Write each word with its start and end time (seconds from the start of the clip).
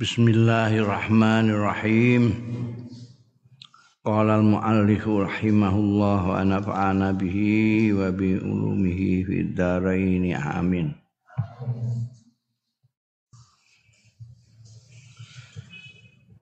Bismillahirrahmanirrahim. 0.00 2.32
Qala 4.00 4.40
al-muallif 4.40 5.04
rahimahullah 5.04 6.20
wa 6.24 6.40
nafa'ana 6.40 7.12
bihi 7.12 7.92
wa 7.92 8.08
bi 8.08 8.40
ulumihi 8.40 9.28
fid 9.28 9.52
dharain 9.52 10.24
amin. 10.32 10.96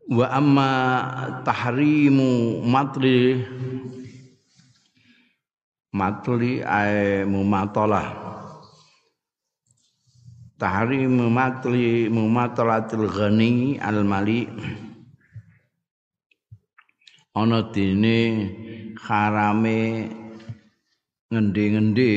Wa 0.07 0.39
amma 0.39 0.71
tahrimu 1.43 2.63
matli 2.63 3.43
matli 5.99 6.63
ay 6.63 7.27
mumatalah 7.27 8.28
tahrim 10.59 11.31
matli 11.31 12.11
mumatalatil 12.11 13.07
ghani 13.07 13.79
al 13.79 14.03
mali 14.03 14.51
ana 17.39 17.63
dene 17.71 18.19
harame 18.99 20.11
ngendi-ngendi. 21.31 22.13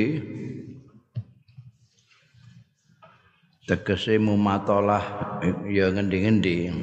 Tegese 3.69 4.17
mumatalah 4.17 5.03
ya 5.69 5.93
ngendi-ngendi. 5.93 6.73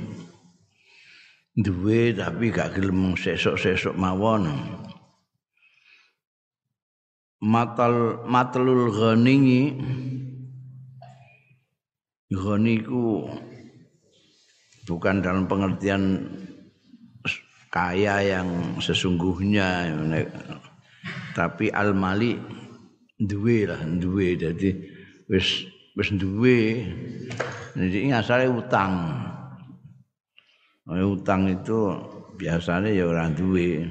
Duwe 1.58 2.14
tapi 2.14 2.54
gak 2.54 2.78
gelem 2.78 3.18
sesuk-sesuk 3.18 3.98
mawon. 3.98 4.46
Matal 7.42 8.22
matlul 8.30 8.94
ghani 8.94 9.38
Ghani 12.28 12.84
ku 12.84 13.24
bukan 14.84 15.24
dalam 15.24 15.48
pengertian 15.48 16.28
kaya 17.68 18.20
yang 18.24 18.80
sesungguhnya 18.80 19.92
tapi 21.32 21.72
al 21.72 21.92
mali 21.96 22.36
duwe 23.18 23.66
lah 23.66 23.82
duwe. 23.82 24.38
Jadi 24.38 24.70
wis 25.26 25.66
wis 25.98 26.08
duwe. 26.14 26.86
Jadi 27.74 28.10
asale 28.14 28.46
utang. 28.46 29.24
Utang 30.88 31.50
itu 31.52 31.94
biasanya 32.38 32.88
ya 32.88 33.04
orang 33.10 33.34
duwe. 33.34 33.84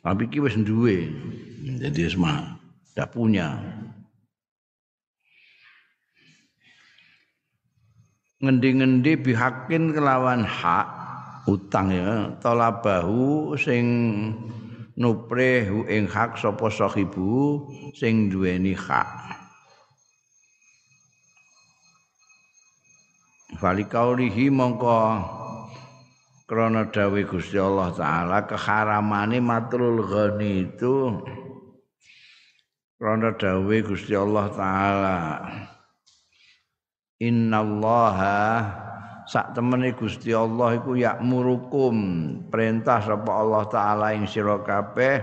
Tapi 0.00 0.22
ki 0.32 0.38
wis 0.40 0.56
duwe. 0.60 1.08
Jadi 1.64 2.00
semua 2.08 2.60
tidak 2.92 3.12
punya 3.16 3.56
ngendi-ngendi 8.42 9.20
bihakin 9.20 9.94
kelawan 9.94 10.42
hak 10.42 10.86
utang 11.46 11.92
ya. 11.92 12.32
Talabahu 12.40 13.54
sing 13.60 13.86
nuprehu 14.98 15.86
ing 15.90 16.06
hak 16.06 16.38
sapa 16.38 16.70
sahibu 16.70 17.66
sing 17.94 18.30
duweni 18.30 18.74
hak. 18.74 19.06
Falikaulihi 23.54 24.50
mongko 24.50 24.98
krana 26.44 26.90
dawe 26.90 27.20
Gusti 27.24 27.56
Allah 27.56 27.94
taala 27.94 28.44
keharamane 28.44 29.38
matrul 29.38 30.02
ghani 30.04 30.68
itu 30.68 31.22
krana 32.98 33.32
dawe 33.38 33.76
Gusti 33.86 34.12
Allah 34.12 34.46
taala 34.52 35.16
innallaha 37.20 38.68
sak 39.24 39.56
temene 39.56 39.96
Gusti 39.96 40.34
Allah 40.36 40.76
iku 40.78 40.98
yakmurukum 40.98 41.96
perintah 42.52 43.00
sapa 43.00 43.30
Allah 43.30 43.64
taala 43.70 44.06
ing 44.12 44.28
sira 44.28 44.60
kabeh 44.60 45.22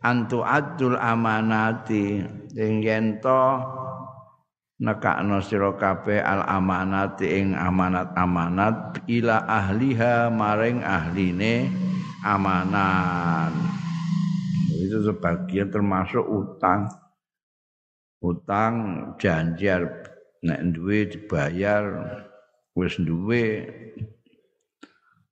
antu 0.00 0.40
adul 0.42 0.96
amanati 0.96 2.24
ing 2.56 2.72
yen 2.80 3.20
to 3.20 3.42
nekakno 4.78 5.42
sira 5.42 5.74
al 6.22 6.42
amanati 6.46 7.26
ing 7.42 7.52
amanat-amanat 7.52 9.04
ila 9.10 9.44
ahliha 9.44 10.30
maring 10.30 10.80
ahline 10.86 11.68
amanat 12.22 13.78
itu 14.88 15.04
sebagian 15.04 15.68
termasuk 15.68 16.24
utang. 16.24 16.88
Utang 18.18 18.74
janji 19.20 19.70
nek 20.42 20.60
duwe 20.70 21.10
dibayar 21.10 21.84
wis 22.78 22.94
duwe 23.02 23.66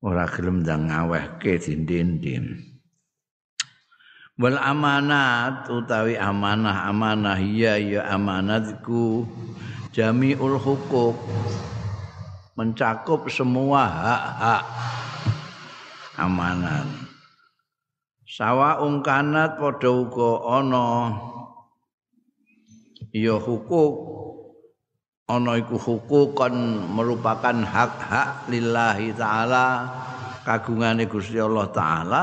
ora 0.03 0.27
gelem 0.27 0.67
ndang 0.67 0.91
ngawehke 0.91 1.63
dindin-din 1.63 2.59
wal 4.37 4.59
amanat 4.59 5.71
utawi 5.71 6.19
amanah 6.19 6.91
amanah 6.91 7.39
iya 7.39 7.79
ya 7.79 8.03
amanatku 8.11 9.25
jamiul 9.95 10.59
hukuk 10.59 11.15
mencakup 12.59 13.31
semua 13.31 13.87
hak-hak 13.87 14.65
amanat 16.19 16.89
sawa 18.27 18.83
ungkanat 18.83 19.55
padha 19.57 19.89
uga 19.89 20.31
ana 20.61 20.87
ya 23.15 23.39
hukuk 23.39 23.95
ana 25.27 25.59
iku 25.59 25.75
hukukan 25.75 26.55
merupakan 26.95 27.55
hak-hak 27.67 28.47
lillahi 28.47 29.11
taala 29.19 29.91
kagungane 30.47 31.11
Gusti 31.11 31.43
Allah 31.43 31.67
taala. 31.75 32.23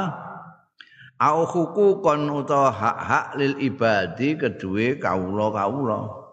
Au 1.19 1.47
hukukan 1.47 2.27
utawa 2.31 2.71
hak-hak 2.71 3.25
lil 3.39 3.55
ibadi 3.63 4.35
kedue 4.35 4.99
kawula-kawula. 4.99 6.23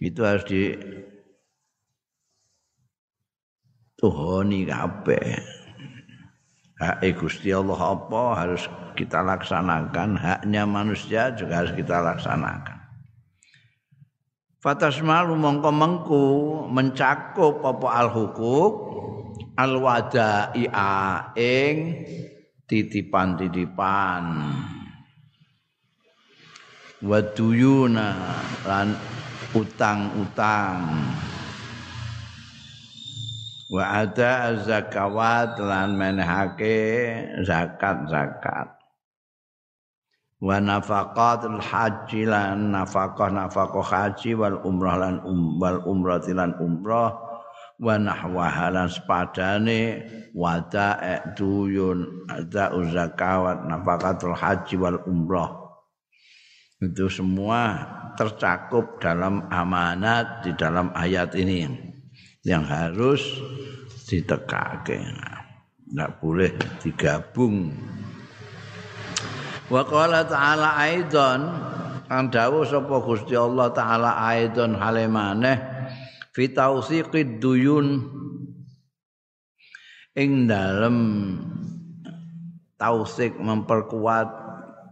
Itu 0.00 0.24
harus 0.24 0.44
di 0.48 0.72
tuhoni 4.00 4.64
kabeh. 4.64 5.28
Hak 6.80 7.04
Gusti 7.20 7.52
Allah 7.52 7.78
apa 7.78 8.22
harus 8.32 8.64
kita 8.96 9.20
laksanakan? 9.20 10.16
Haknya 10.16 10.64
manusia 10.64 11.36
juga 11.36 11.62
harus 11.64 11.76
kita 11.76 12.00
laksanakan 12.00 12.71
Fatasmalu 14.62 15.34
mongko 15.34 15.70
mengku 15.74 16.26
mencakup 16.70 17.66
apa 17.66 17.88
al 17.98 18.08
hukuk 18.14 18.72
al 19.58 19.74
wadai'a 19.82 21.34
ing 21.34 22.06
titipan-titipan. 22.70 24.22
Waduyuna 27.02 28.14
lan 28.62 28.94
utang-utang. 29.50 30.78
Wa 33.66 34.06
ada 34.06 34.62
zakawat 34.62 35.58
lan 35.58 35.98
menehake 35.98 36.78
zakat-zakat 37.42 38.81
wa 40.42 40.58
nafaqatul 40.58 41.62
haji 41.62 42.26
lan 42.26 42.74
nafaqah 42.74 43.30
nafaqah 43.30 43.86
haji 43.86 44.34
wal 44.34 44.58
umrah 44.66 44.98
lan 44.98 45.22
um, 45.22 45.62
wal 45.62 45.78
umrah 45.86 46.18
lan 46.26 46.58
umrah 46.58 47.14
wa 47.78 47.94
nahwaha 47.94 48.74
lan 48.74 48.90
sepadane 48.90 50.02
wada 50.34 51.22
duyun 51.38 52.26
ada 52.26 52.74
zakawat 52.90 53.62
nafaqatul 53.70 54.34
haji 54.34 54.74
wal 54.74 54.98
umrah. 55.06 55.62
Itu 56.82 57.06
semua 57.06 57.78
tercakup 58.18 58.98
dalam 58.98 59.46
amanat 59.54 60.42
di 60.42 60.50
dalam 60.58 60.90
ayat 60.98 61.38
ini 61.38 61.70
yang 62.42 62.66
harus 62.66 63.22
ditekake 64.10 64.98
tidak 64.98 66.18
boleh 66.18 66.50
digabung 66.82 67.70
Wa 69.72 69.88
qala 69.88 70.28
ta'ala 70.28 70.76
aidan. 70.84 71.40
Kan 72.04 72.28
dawuh 72.28 72.68
sapa 72.68 73.00
Gusti 73.00 73.32
Allah 73.32 73.72
taala 73.72 74.20
aidan 74.28 74.76
hale 74.76 75.08
fi 76.36 76.52
tausiqid 76.52 77.40
duyun. 77.40 78.04
Ing 80.12 80.44
dalem 80.44 80.96
tausik 82.76 83.40
memperkuat 83.40 84.28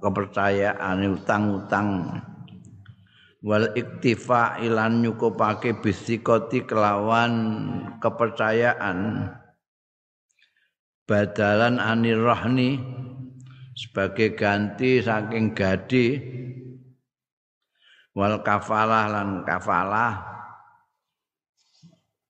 kepercayaan 0.00 1.05
utang-utang. 1.12 1.88
Wal 3.44 3.77
iktifa 3.77 4.56
ilan 4.65 5.05
nyukupake 5.05 5.77
bisikoti 5.77 6.65
kelawan 6.65 7.32
kepercayaan. 8.00 9.29
Badalan 11.05 11.77
anirahni 11.77 12.81
sebagai 13.81 14.37
ganti 14.37 15.00
saking 15.00 15.56
gadi 15.56 16.21
wal 18.12 18.44
kafalah 18.44 19.09
lan 19.09 19.41
kafalah 19.49 20.21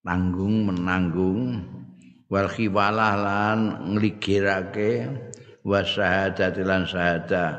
tanggung 0.07 0.71
menanggung 0.71 1.67
wal 2.31 2.47
khiwalah 2.47 3.19
lan 3.19 3.59
ngligirake 3.99 5.11
wasahadat 5.67 6.55
lan 6.63 6.87
syahadah 6.87 7.53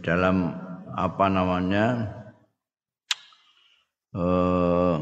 dalam 0.00 0.48
apa 0.96 1.26
namanya 1.28 1.86
uh, 4.16 4.96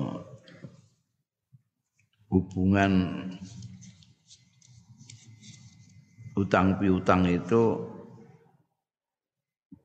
hubungan 2.31 2.92
utang 6.40 6.81
piutang 6.81 7.28
itu 7.28 7.76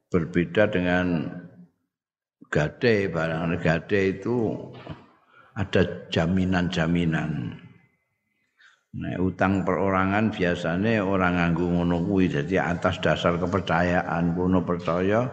berbeda 0.08 0.72
dengan 0.72 1.28
gade 2.48 3.12
barang 3.12 3.60
gade 3.60 4.02
itu 4.16 4.56
ada 5.56 6.08
jaminan-jaminan. 6.08 7.32
Nah, 8.96 9.20
utang 9.20 9.68
perorangan 9.68 10.32
biasanya 10.32 11.04
orang 11.04 11.36
nganggu 11.36 11.68
ngono 11.68 12.00
jadi 12.24 12.64
atas 12.64 13.04
dasar 13.04 13.36
kepercayaan 13.36 14.32
kuno 14.32 14.64
percaya 14.64 15.28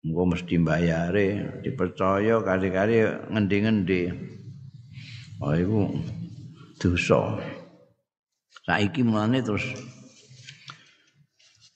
engko 0.00 0.22
mesti 0.24 0.56
bayare 0.56 1.60
dipercaya 1.60 2.40
kali-kali 2.40 3.04
ngendi-ngendi. 3.28 4.02
Oh 5.44 5.52
iku 5.52 5.92
dosa. 6.80 7.36
Saiki 8.66 9.06
mulane 9.06 9.38
terus 9.46 9.62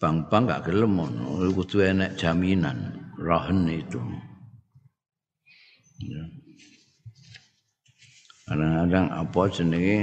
bang-bang 0.03 0.43
gak 0.51 0.67
gelem 0.67 0.99
ngono 0.99 1.47
kudu 1.55 1.87
enek 1.87 2.19
jaminan 2.19 2.99
rohen 3.15 3.71
itu. 3.71 4.03
Ya. 6.03 6.25
Kadang-kadang 8.51 9.07
apa 9.07 9.41
jenenge 9.55 9.99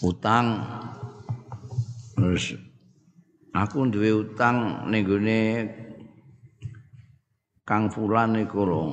utang 0.00 0.64
terus 2.16 2.56
aku 3.52 3.84
duwe 3.92 4.24
utang 4.24 4.88
ning 4.88 5.04
gone 5.04 5.40
Kang 7.68 7.92
Fulan 7.92 8.32
iku 8.40 8.64
lho. 8.64 8.84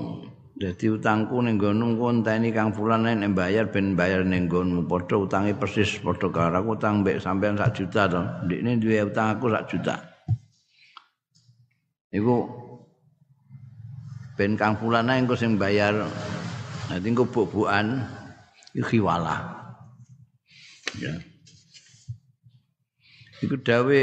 Dadi 0.56 0.88
utangku 0.88 1.44
ning 1.44 1.60
nggonmu 1.60 2.00
konteni 2.00 2.56
Kang 2.56 2.72
Fulan 2.72 3.04
nek 3.04 3.36
bayar 3.36 3.68
ben 3.68 3.92
bayar 3.92 4.24
ning 4.24 4.48
nggonmu 4.48 4.88
padha 4.88 5.20
utange 5.20 5.52
persis 5.52 6.00
padha 6.00 6.32
karo 6.32 6.64
aku 6.64 6.80
utang 6.80 7.04
mbek 7.04 7.20
sampean 7.20 7.60
sak 7.60 7.76
juta 7.76 8.08
to. 8.08 8.22
Ndikne 8.48 8.80
duwe 8.80 9.04
utang 9.04 9.36
aku 9.36 9.52
sak 9.52 9.68
juta. 9.68 9.96
Iku 12.16 12.36
ben 14.40 14.56
Kang 14.56 14.80
Fulan 14.80 15.12
engko 15.12 15.36
sing 15.36 15.60
bayar. 15.60 16.08
Nanti 16.88 17.08
engko 17.12 17.28
buk-bukan 17.28 18.00
iki 18.72 18.96
khiwalah. 18.96 19.40
ya. 21.04 21.35
Iku 23.44 23.60
dawe 23.60 24.02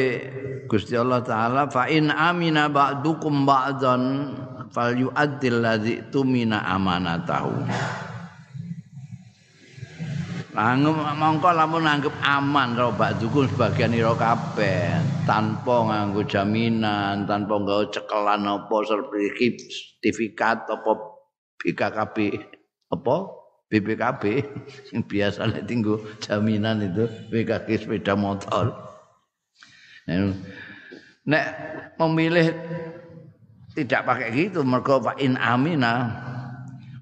Gusti 0.69 0.93
Allah 0.93 1.25
taala 1.25 1.65
fa 1.73 1.89
in 1.89 2.13
amina 2.13 2.69
ba'dukum 2.69 3.49
ba'dan 3.49 4.03
fal 4.69 4.93
yu'addil 4.93 5.65
ladzi 5.65 6.05
tumina 6.13 6.61
amanatahu. 6.69 7.65
Langgem 10.53 11.01
mongko 11.17 11.49
lamun 11.49 11.89
anggap 11.89 12.13
aman 12.21 12.77
karo 12.77 12.93
ba'dukum 12.93 13.49
sebagian 13.49 13.97
ira 13.97 14.13
kabeh 14.13 15.01
tanpa 15.25 15.89
nganggo 15.89 16.29
jaminan, 16.29 17.25
tanpa 17.25 17.57
nggawa 17.57 17.89
cekelan 17.89 18.45
apa 18.45 18.77
sertifikat 18.85 20.69
apa 20.69 20.93
BKKB 21.57 22.17
apa 22.93 23.17
BPKB 23.73 24.23
yang 24.93 25.03
biasa 25.09 25.49
tinggu 25.65 25.97
jaminan 26.21 26.85
itu 26.85 27.09
BKK 27.33 27.89
sepeda 27.89 28.13
motor. 28.13 28.92
Nek 31.23 31.47
memilih 31.99 32.51
tidak 33.73 34.05
pakai 34.05 34.29
gitu 34.35 34.67
mergo 34.67 35.01
Pak 35.01 35.23
in 35.23 35.39
amina 35.39 36.11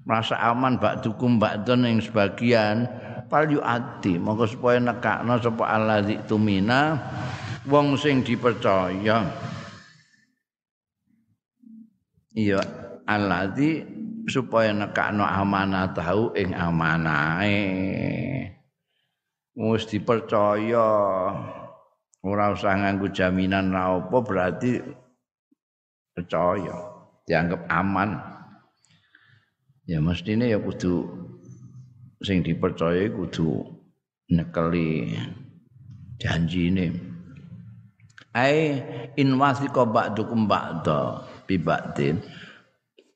merasa 0.05 0.37
aman 0.39 0.77
bak 0.77 1.05
dukum 1.05 1.37
bak 1.37 1.67
yang 1.67 1.99
sebagian 2.01 2.89
pal 3.31 3.47
adi 3.47 4.19
monggo 4.19 4.43
supaya 4.43 4.79
nekakno 4.79 5.39
sapa 5.39 5.63
allazi 5.71 6.19
tumina 6.27 6.99
wong 7.63 7.95
sing 7.95 8.19
dipercaya. 8.25 9.23
Iya 12.31 12.61
allazi 13.07 13.83
supaya 14.27 14.75
nekakno 14.75 15.23
amanah 15.23 15.95
tahu 15.95 16.35
ing 16.35 16.51
amanahe. 16.55 17.59
Wis 19.55 19.83
dipercaya 19.87 20.87
ora 22.21 22.53
usah 22.53 22.77
nganggo 22.77 23.09
jaminan 23.09 23.73
ra 23.73 23.97
apa 23.97 24.17
berarti 24.21 24.81
percaya 26.13 26.77
dianggap 27.25 27.65
aman. 27.69 28.19
Ya 29.89 29.97
mestine 29.97 30.47
ya 30.47 30.61
kudu 30.61 31.09
sing 32.21 32.45
dipercaya 32.45 33.09
kudu 33.09 33.65
nekeli 34.29 35.17
janjine. 36.21 36.93
Ai 38.31 38.79
in 39.19 39.35
wasiqa 39.35 39.83
ba'dukum 39.83 40.47
ba'da 40.47 41.27
bi 41.43 41.59
ba'din. 41.59 42.23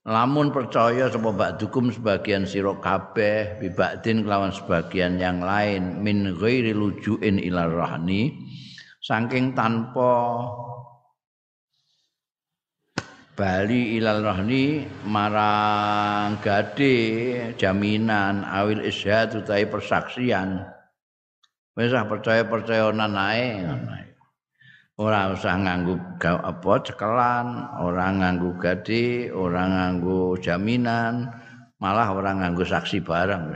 Lamun 0.05 0.51
percaya 0.51 1.07
sapa 1.07 1.31
ba'dukum 1.31 1.89
sebagian 1.89 2.43
sira 2.43 2.75
kabeh 2.77 3.57
bi 3.63 3.71
ba'din 3.71 4.27
kelawan 4.27 4.51
sebagian 4.51 5.15
yang 5.15 5.39
lain 5.39 6.03
min 6.03 6.35
ghairi 6.35 6.75
lujuin 6.75 7.39
ila 7.39 7.65
rahni 7.71 8.35
saking 9.05 9.53
tanpa 9.53 10.41
bali 13.37 14.01
ilal 14.01 14.25
rahni 14.25 14.81
marang 15.05 16.41
gade 16.41 17.53
jaminan 17.53 18.41
awil 18.41 18.81
isyhad 18.81 19.37
utawi 19.37 19.69
persaksian. 19.69 20.65
Wis 21.75 21.91
percaya-percaya 21.91 22.89
nanae 22.95 23.67
ora 24.95 25.27
usah 25.35 25.59
nganggo 25.59 25.99
apa 26.23 26.73
cekelan 26.87 27.47
ora 27.83 28.09
nganggo 28.15 28.55
gade 28.57 29.27
ora 29.29 29.67
nganggo 29.67 30.39
jaminan 30.39 31.29
malah 31.77 32.09
ora 32.09 32.31
nganggo 32.31 32.63
saksi 32.63 33.03
barang. 33.03 33.53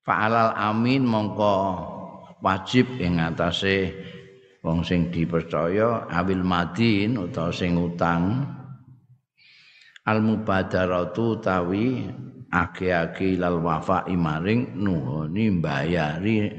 Fa'alal 0.00 0.56
amin 0.56 1.04
mongko 1.04 1.99
wajib 2.40 3.00
ing 3.00 3.20
atase 3.20 3.92
wong 4.60 4.84
sing 4.84 5.08
dipercaya 5.08 6.08
awil 6.08 6.44
madin 6.44 7.16
utawa 7.16 7.52
sing 7.52 7.76
utang. 7.76 8.44
Al 10.08 10.18
mubadaratu 10.24 11.38
tawi 11.44 12.08
ake-ake 12.50 13.38
lal 13.38 13.62
wafa 13.62 14.08
imaring 14.10 14.74
nuhoni 14.74 15.60
mbayari 15.60 16.50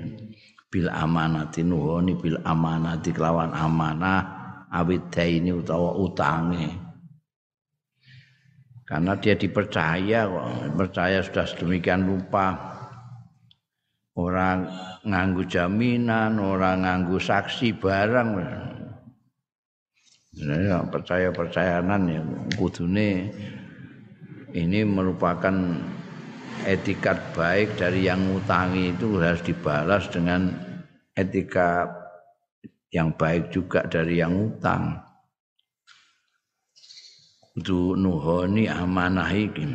bil 0.72 0.88
amanati 0.88 1.68
nuhoni 1.68 2.16
bil 2.16 2.40
amanati 2.48 3.12
kelawan 3.12 3.52
amanah 3.52 4.22
awit 4.72 5.12
ini 5.20 5.52
utawa 5.52 6.00
utange. 6.00 6.70
Karena 8.88 9.16
dia 9.20 9.36
dipercaya 9.40 10.28
kok 10.28 10.48
percaya 10.76 11.24
sudah 11.24 11.48
sedemikian 11.48 12.08
lupa 12.08 12.60
orang 14.16 14.68
nganggu 15.08 15.48
jaminan, 15.48 16.40
orang 16.42 16.84
nganggu 16.84 17.18
saksi 17.20 17.78
barang. 17.80 18.30
Ya, 20.32 20.80
percaya-percayanan 20.88 22.02
ya 22.08 22.22
kudune 22.56 23.36
ini 24.56 24.80
merupakan 24.88 25.54
etikat 26.64 27.36
baik 27.36 27.76
dari 27.76 28.08
yang 28.08 28.22
ngutangi 28.32 28.96
itu 28.96 29.20
harus 29.20 29.44
dibalas 29.44 30.08
dengan 30.08 30.52
etika 31.16 31.90
yang 32.92 33.16
baik 33.16 33.52
juga 33.52 33.88
dari 33.88 34.20
yang 34.20 34.52
utang. 34.52 35.00
Itu 37.56 38.00
nuhoni 38.00 38.68
amanah 38.68 39.32
iki. 39.36 39.68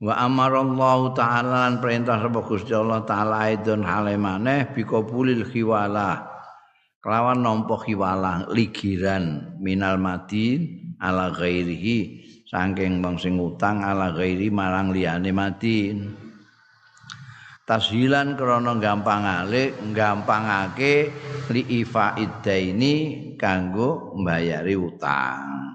Wa 0.00 0.16
amarallahu 0.16 1.12
taala 1.12 1.68
lan 1.68 1.76
perintah 1.76 2.16
sapa 2.16 2.40
Gusti 2.40 2.72
Allah 2.72 3.04
taala 3.04 3.44
aidon 3.44 3.84
hale 3.84 4.16
maneh 4.16 4.72
biqabulil 4.72 5.44
khiwalah. 5.44 6.24
Kelawan 7.00 7.40
nampa 7.40 7.80
khiwalah 7.80 8.52
ligiran 8.52 9.56
minal 9.56 9.96
madin 9.96 10.92
ala 11.00 11.32
ghairihi 11.32 12.20
saking 12.44 13.00
wong 13.00 13.16
sing 13.16 13.40
utang 13.40 13.80
ala 13.80 14.12
ghairi 14.12 14.52
marang 14.52 14.92
liyane 14.92 15.32
madin. 15.32 16.12
Tashilan 17.64 18.34
krana 18.34 18.74
gampangale 18.82 19.78
gampangake 19.94 21.08
li 21.54 21.62
ifa 21.80 22.18
iddaini 22.18 22.94
kanggo 23.38 24.18
mbayari 24.18 24.74
utang 24.74 25.69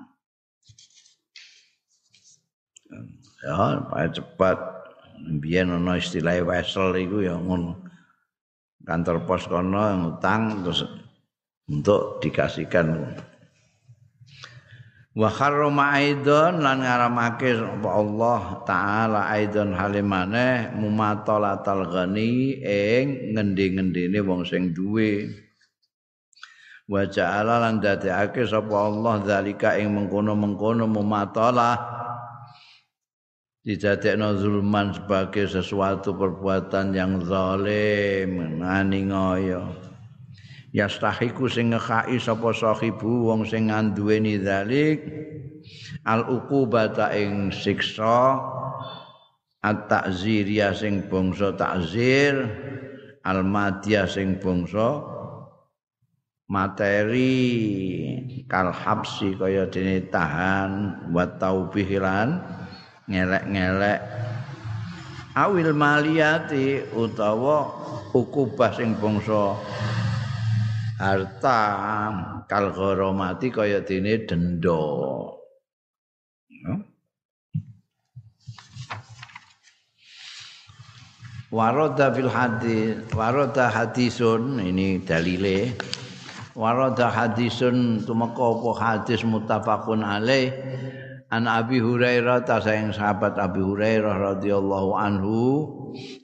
Ya, 3.46 3.78
paling 3.86 4.14
cepat. 4.18 4.58
Biyen 5.38 5.70
ana 5.70 6.02
istilah 6.02 6.42
wesel 6.42 6.98
iku 6.98 7.22
ya 7.22 7.38
ngono. 7.38 7.78
Kantor 8.82 9.26
pos 9.30 9.46
kono 9.46 9.82
ngutang 9.82 10.66
terus 10.66 10.86
untuk 11.70 12.22
dikasihkan 12.22 13.18
wa 15.16 15.32
aidon 15.96 16.60
lan 16.60 16.84
ngaramake 16.84 17.56
Allah 17.88 18.42
taala 18.68 19.32
aidon 19.32 19.72
halimane 19.72 20.76
mumatalatal 20.76 21.88
ghani 21.88 22.60
ing 22.60 23.32
ngendi-ngendine 23.32 24.20
wong 24.20 24.44
sing 24.44 24.76
duwe 24.76 25.32
wa 26.92 27.08
ja'ala 27.08 27.64
lan 27.64 27.80
dadekake 27.80 28.44
sapa 28.44 28.76
Allah 28.76 29.24
zalika 29.24 29.80
ing 29.80 29.96
mengkono-mengkono 29.96 30.84
mumatalah 30.84 32.05
didadekno 33.66 34.38
zulman 34.38 34.94
sebagai 34.94 35.50
sesuatu 35.50 36.14
perbuatan 36.14 36.94
yang 36.94 37.18
zalim 37.26 38.62
ngani 38.62 39.10
ngoyo. 39.10 39.74
Yastahiku 40.70 41.50
sing 41.50 41.74
ngekai 41.74 42.22
sapa 42.22 42.54
sahibu 42.54 43.26
wong 43.32 43.42
sing 43.50 43.74
nganduweni 43.74 44.38
zalik 44.38 45.02
al 46.06 46.30
uqubata 46.30 47.10
ing 47.18 47.50
siksa 47.50 48.38
at 49.66 49.90
ta'zir 49.90 50.46
ya 50.46 50.70
sing 50.76 51.10
bangsa 51.10 51.58
ta'zir 51.58 52.38
al 53.26 53.42
madya 53.42 54.06
sing 54.06 54.38
bangsa 54.38 55.02
materi 56.46 57.34
kal 58.46 58.70
habsi 58.70 59.34
kaya 59.34 59.66
dene 59.66 60.06
tahan 60.14 60.94
wa 61.10 61.26
taubihilan 61.26 62.38
ngelek-ngelek. 63.10 64.00
Awil 65.36 65.76
maliyati 65.76 66.96
utawa 66.96 67.68
ukubah 68.16 68.72
sing 68.72 68.96
bangsa 68.96 69.60
harta 70.96 71.62
kal 72.48 72.72
gharamati 72.72 73.52
kaya 73.52 73.84
dene 73.84 74.24
denda. 74.24 74.80
Waroda 81.56 82.12
fil 82.12 82.28
hadis, 82.28 83.00
waroda 83.16 83.72
hadisun 83.72 84.60
ini 84.60 85.00
dalile. 85.04 85.72
Waroda 86.56 87.12
hadisun 87.12 88.04
tumeka 88.04 88.44
apa 88.44 88.72
hadis 88.76 89.24
muttafaqun 89.24 90.04
alaih 90.04 90.52
an 91.34 91.50
Abi 91.50 91.82
Hurairah 91.82 92.46
ta 92.46 92.62
sayang 92.62 92.94
sahabat 92.94 93.38
Abi 93.42 93.62
Hurairah 93.62 94.38
radhiyallahu 94.38 94.90
anhu 94.94 95.38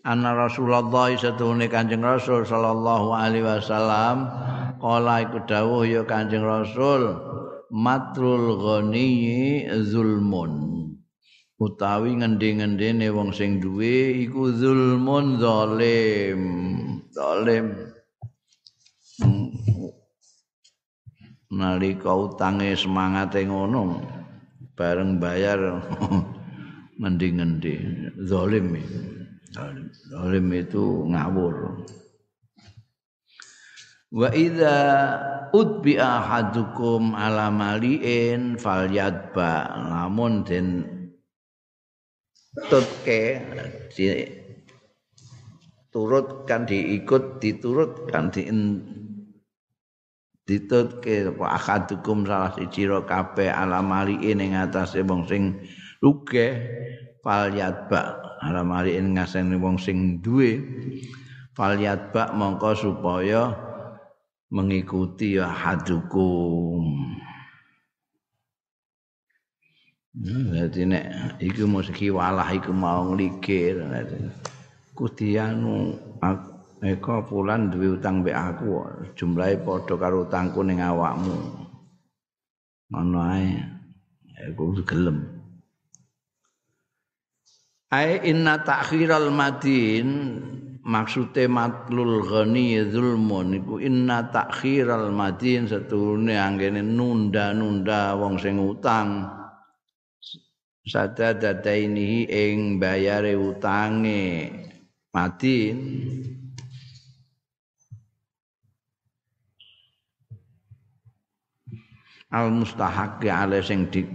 anna 0.05 0.37
Rasulullah 0.37 1.09
satune 1.17 1.65
Kanjeng 1.65 2.05
Rasul 2.05 2.45
sallallahu 2.45 3.15
alaihi 3.15 3.45
wasallam 3.45 4.29
Kala 4.81 5.21
iku 5.21 5.45
dawuh 5.45 5.85
ya 5.85 6.01
Kanjeng 6.09 6.41
Rasul 6.41 7.13
matrul 7.69 8.57
ghani 8.57 9.69
zulmun. 9.85 10.53
Utawi 11.61 12.17
ngendi-ngendine 12.17 13.13
wong 13.13 13.29
sing 13.29 13.61
duwe 13.61 14.25
iku 14.25 14.49
zulmun 14.49 15.37
zalim. 15.37 16.41
Zalim. 17.13 17.93
Nalika 21.53 22.11
utange 22.17 22.73
semangate 22.73 23.45
ngono 23.45 24.01
bareng 24.75 25.19
bayar. 25.21 25.59
Ngendi-ngendi 27.01 27.75
zalim 28.29 28.77
zalim 30.13 30.47
itu 30.53 31.09
ngawur. 31.09 31.81
Wa 34.11 34.29
idza 34.35 34.77
utbi 35.49 35.97
ahadukum 35.97 37.17
ala 37.17 37.49
maliin 37.49 38.59
falyadba. 38.59 39.71
Lamun 39.87 40.45
den 40.45 40.67
tutke 42.69 43.39
di, 43.95 44.05
turutkan 45.91 46.67
diikut 46.67 47.39
diturutkan 47.39 48.29
di 48.29 48.45
ditutke 50.45 51.31
apa 51.37 51.45
akadukum 51.57 52.25
salah 52.25 52.51
siji 52.57 52.89
ro 52.89 53.05
kabeh 53.05 53.53
ala 53.53 53.79
mari 53.85 54.17
ning 54.33 54.57
atase 54.57 55.05
wong 55.05 55.23
sing 55.29 55.61
lugeh 56.01 56.57
falyat 57.21 57.85
ba 57.85 58.17
ala 58.41 58.65
mari 58.65 58.97
ngasene 58.97 59.55
wong 59.61 59.77
sing 59.77 60.17
duwe 60.19 60.57
falyat 61.53 62.09
ba 62.09 62.33
mongko 62.33 62.73
supaya 62.73 63.53
mengikuti 64.49 65.37
ya 65.37 65.47
hadukum 65.47 66.83
hmm, 70.17 70.73
nek 70.89 71.05
iku 71.37 71.69
mesti 71.69 72.09
walah 72.09 72.49
iku 72.49 72.73
mau 72.73 73.13
ngligir 73.13 73.77
kudianu 74.97 75.95
aku 76.19 76.50
eko 76.81 77.25
pulan 77.29 77.69
duwe 77.69 78.01
utang 78.01 78.25
mbek 78.25 78.33
aku 78.33 78.69
jumlahe 79.13 79.61
padha 79.61 79.93
karo 80.01 80.25
utangku 80.25 80.65
ning 80.65 80.81
awakmu. 80.81 81.37
Ngono 82.89 83.19
ae. 83.21 83.53
Aku 84.41 84.73
gelem. 84.81 85.21
Ai 87.93 88.25
inna 88.25 88.57
ta'khiral 88.65 89.29
madin 89.29 90.09
maksude 90.81 91.45
matlul 91.45 92.25
ghani 92.25 92.81
zulmun 92.89 93.61
iku 93.61 93.77
inna 93.77 94.33
takhiral 94.33 95.13
madin 95.13 95.69
seturune 95.69 96.33
anggene 96.33 96.81
nunda-nunda 96.81 98.17
wong 98.17 98.41
sing 98.41 98.57
utang 98.57 99.29
sada 100.81 101.37
dadaini 101.37 102.25
ing 102.25 102.81
bayare 102.81 103.37
utange 103.37 104.49
madin 105.13 105.77
al 112.31 112.47
mustahaq 112.47 113.19
ale 113.27 113.59
sing 113.59 113.91
di 113.91 114.07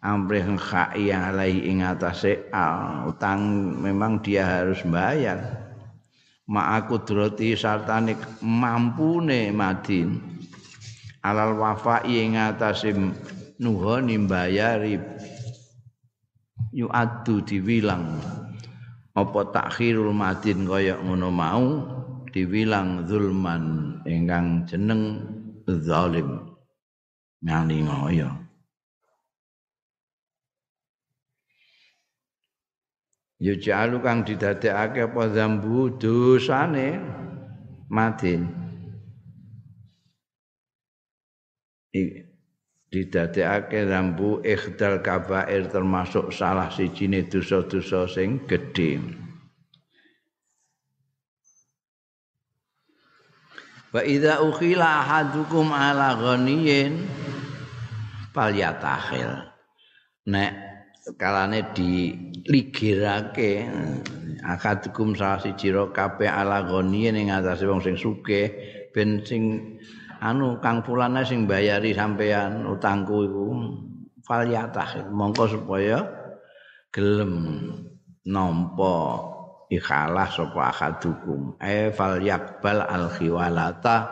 amrih 0.00 0.56
khai 0.56 1.12
alai 1.12 1.64
ing 1.64 1.84
atase 1.84 2.48
utang 3.08 3.40
memang 3.80 4.20
dia 4.20 4.44
harus 4.44 4.80
bayar. 4.84 5.68
Ma'aku 6.50 7.06
droti 7.06 7.54
sartane 7.54 8.18
mampune 8.42 9.54
madin. 9.54 10.18
Alal 11.20 11.54
wafai 11.54 12.10
ing 12.10 12.40
atase 12.40 12.90
nuhoni 13.60 14.18
mbayari 14.18 14.98
yu'addu 16.74 17.44
diwilang. 17.44 18.18
Apa 19.14 19.52
takhirul 19.52 20.16
madin 20.16 20.64
kaya 20.64 20.96
ngono 20.96 21.28
mau 21.28 21.66
diwilang 22.30 23.04
zulman 23.04 23.98
ingkang 24.06 24.64
jeneng 24.64 25.22
zalim 25.66 26.39
ngani 27.40 27.88
ngoyo 27.88 28.30
ya 33.40 33.54
jalu 33.56 34.04
kang 34.04 34.20
didadekake 34.22 35.08
apa 35.08 35.22
zambu 35.32 35.96
dosane? 35.96 37.00
Madin 37.90 38.46
didadekake 42.92 43.88
zambu 43.90 44.44
ikhdal 44.46 45.02
kabair 45.02 45.66
termasuk 45.66 46.30
salah 46.30 46.70
sijine 46.70 47.26
dosa-dosa 47.26 48.06
sing 48.06 48.46
gedhe 48.46 49.02
Wa 53.90 54.06
idza 54.06 54.38
ukhila 54.38 55.02
ahadukum 55.02 55.74
ala 55.74 56.14
ghaniyin 56.14 57.10
falyatakhil. 58.30 59.50
Nek 60.30 60.52
kalane 61.18 61.74
di 61.74 62.14
ligirake 62.46 63.66
akadukum 64.46 65.18
salah 65.18 65.42
siji 65.42 65.74
ro 65.74 65.90
kabeh 65.90 66.30
ala 66.30 66.62
ghaniyin 66.62 67.18
ing 67.18 67.28
atase 67.34 67.66
wong 67.66 67.82
sing 67.82 67.98
sugih 67.98 68.54
ben 68.94 69.26
sing 69.26 69.74
anu 70.22 70.62
kang 70.62 70.86
fulane 70.86 71.26
sing 71.26 71.50
bayari 71.50 71.90
sampean 71.90 72.62
utangku 72.70 73.26
iku 73.26 73.46
falyatah 74.22 75.10
mongko 75.10 75.50
supaya 75.50 75.98
gelem 76.94 77.34
nampa 78.22 79.29
ikhalas 79.70 80.34
sapa 80.34 80.74
akadukum 80.74 81.54
e 81.62 81.94
falyakbal 81.94 82.82
al 82.82 83.06
khiwalata 83.14 84.10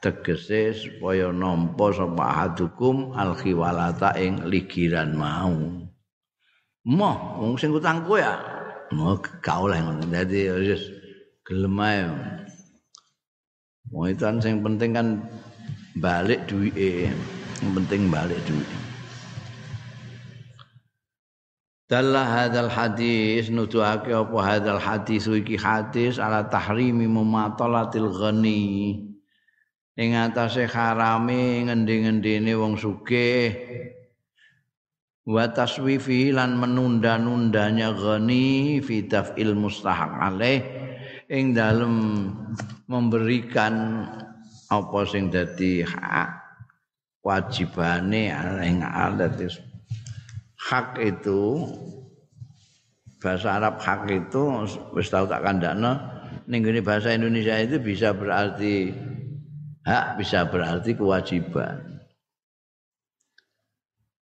tegese 0.00 0.72
supaya 0.72 1.28
nampa 1.28 1.92
sapa 1.92 2.24
akadukum 2.32 3.12
al 3.12 3.36
khiwalata 3.36 4.16
ing 4.16 4.48
ligiran 4.48 5.12
mau 5.12 5.84
Moh, 6.88 7.36
wong 7.36 7.60
sing 7.60 7.68
utang 7.68 8.00
kowe 8.00 8.16
ya. 8.16 8.32
Gak 9.44 9.58
oleh 9.60 9.76
ngono. 9.76 10.08
Dadi 10.08 10.48
wis 10.56 10.88
gelem 11.44 11.76
ae. 11.84 12.08
Kan 14.16 14.40
yang 14.40 14.64
penting 14.64 14.96
kan 14.96 15.20
balik 16.00 16.48
yang 16.48 17.72
penting 17.76 18.08
balik 18.08 18.40
duit 18.48 18.87
Dalla 21.88 22.20
hadal 22.20 22.68
hadis 22.68 23.48
nuduhake 23.48 24.12
apa 24.12 24.38
hadal 24.44 24.76
hadis 24.76 25.24
iki 25.24 25.56
hadis 25.56 26.20
ala 26.20 26.44
tahrimi 26.44 27.08
mumatalatil 27.08 28.12
ghani. 28.12 29.00
Ing 29.96 30.12
atase 30.12 30.68
harame 30.68 31.64
ngendi-ngendine 31.64 32.52
wong 32.60 32.76
sugih. 32.76 33.56
Wa 35.24 35.48
taswifi 35.48 36.28
lan 36.28 36.60
menunda-nundanya 36.60 37.96
ghani 37.96 38.84
fi 38.84 39.08
taf'il 39.08 39.56
mustahaq 39.56 40.12
alaih. 40.12 40.60
Ing 41.32 41.56
dalem 41.56 42.28
memberikan 42.84 44.04
apa 44.68 44.98
sing 45.08 45.32
dadi 45.32 45.88
wajibane 47.24 48.28
ing 48.60 48.84
adat 48.84 49.40
hak 50.58 50.98
itu 50.98 51.64
bahasa 53.22 53.58
Arab 53.58 53.78
hak 53.78 54.10
itu 54.10 54.66
wis 54.94 55.10
tau 55.10 55.26
tak 55.26 55.42
kandakno 55.46 55.98
ning 56.50 56.62
bahasa 56.82 57.14
Indonesia 57.14 57.54
itu 57.58 57.78
bisa 57.78 58.10
berarti 58.14 58.90
hak 59.86 60.20
bisa 60.20 60.44
berarti 60.48 60.92
kewajiban. 60.92 61.88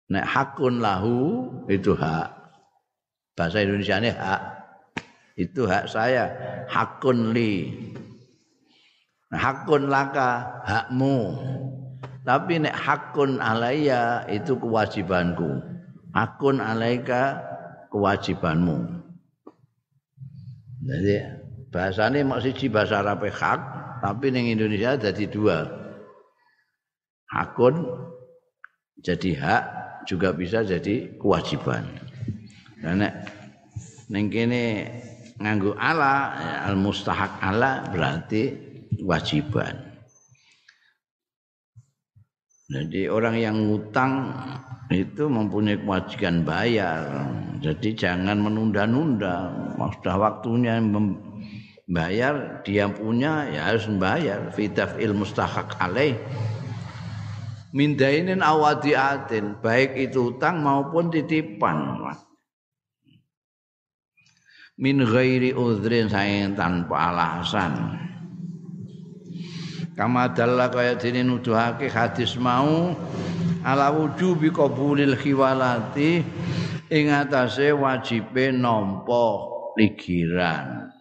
Nek 0.06 0.26
hakun 0.26 0.86
lahu 0.86 1.50
itu 1.66 1.98
hak. 1.98 2.30
Bahasa 3.34 3.66
Indonesia 3.66 3.98
ini 3.98 4.14
hak. 4.14 4.42
Itu 5.34 5.66
hak 5.66 5.90
saya. 5.90 6.30
Hakun 6.70 7.34
li. 7.34 7.74
Hakun 9.34 9.90
laka 9.90 10.62
hakmu. 10.62 11.42
Tapi 12.22 12.62
nek 12.62 12.78
hakun 12.78 13.42
alaiya 13.42 14.30
itu 14.30 14.54
kewajibanku. 14.62 15.75
Akun 16.16 16.64
alaika 16.64 17.44
kewajibanmu. 17.92 19.04
Jadi 20.86 21.16
bahasanya 21.70 22.24
mau 22.24 22.40
bahasa 22.72 23.04
Arab 23.04 23.28
hak, 23.28 23.60
tapi 24.00 24.32
ning 24.32 24.48
Indonesia 24.48 24.96
jadi 24.96 25.28
dua. 25.28 25.68
Hakun 27.28 27.84
jadi 29.04 29.32
hak 29.36 29.64
juga 30.08 30.32
bisa 30.32 30.64
jadi 30.64 31.20
kewajiban. 31.20 31.84
Karena 32.80 33.12
ning 34.08 34.30
kene 34.32 34.64
nganggo 35.42 35.76
ala 35.76 36.38
al 36.64 36.80
mustahak 36.80 37.42
ala 37.44 37.92
berarti 37.92 38.56
kewajiban. 39.02 39.85
Jadi 42.66 43.06
orang 43.06 43.38
yang 43.38 43.56
ngutang 43.70 44.34
itu 44.90 45.30
mempunyai 45.30 45.78
kewajiban 45.78 46.42
bayar. 46.42 47.30
Jadi 47.62 47.94
jangan 47.94 48.42
menunda-nunda. 48.42 49.54
Sudah 49.78 50.18
waktunya 50.18 50.82
membayar, 50.82 52.66
dia 52.66 52.90
punya 52.90 53.46
ya 53.54 53.70
harus 53.70 53.86
membayar. 53.86 54.50
Fitaf 54.50 54.98
il 54.98 55.14
mustahak 55.14 55.78
alaih. 55.78 56.18
Mindainin 57.70 58.42
awadiatin, 58.42 59.62
baik 59.62 60.10
itu 60.10 60.34
utang 60.34 60.66
maupun 60.66 61.14
titipan. 61.14 62.02
Min 64.82 65.06
ghairi 65.06 65.54
udhrin 65.54 66.10
sayang 66.10 66.58
tanpa 66.58 67.14
alasan. 67.14 67.94
Kama 69.96 70.32
dalla 70.36 70.68
kaya 70.68 71.00
dene 71.00 71.24
nuduhake 71.24 71.88
hadis 71.88 72.36
mau 72.36 72.94
ala 73.64 73.90
wujubi 73.96 74.52
qabulil 74.52 75.16
khiwalati 75.16 76.22
ing 76.92 77.06
atase 77.10 77.72
wajibe 77.72 78.52
nampa 78.52 79.26
ligiran 79.80 80.92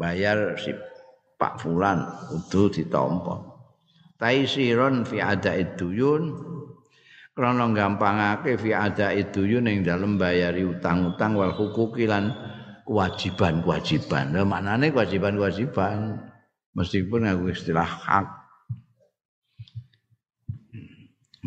bayar 0.00 0.58
si 0.58 0.74
Pak 1.40 1.62
Fulan 1.62 2.04
kudu 2.28 2.68
ditampa. 2.68 3.40
Taisiron 4.20 5.08
fi 5.08 5.24
adaid 5.24 5.80
duyun 5.80 6.36
krana 7.32 7.64
gampangake 7.72 8.60
fi 8.60 8.76
adaid 8.76 9.32
duyun 9.32 9.64
ing 9.64 9.80
dalem 9.80 10.20
bayari 10.20 10.68
utang-utang 10.68 11.40
wal 11.40 11.56
hukuki 11.56 12.04
kewajiban-kewajiban. 12.90 14.34
Lah 14.34 14.42
maknane 14.42 14.90
kewajiban-kewajiban 14.90 16.18
meskipun 16.74 17.30
aku 17.30 17.54
istilah 17.54 17.86
hak. 17.86 18.26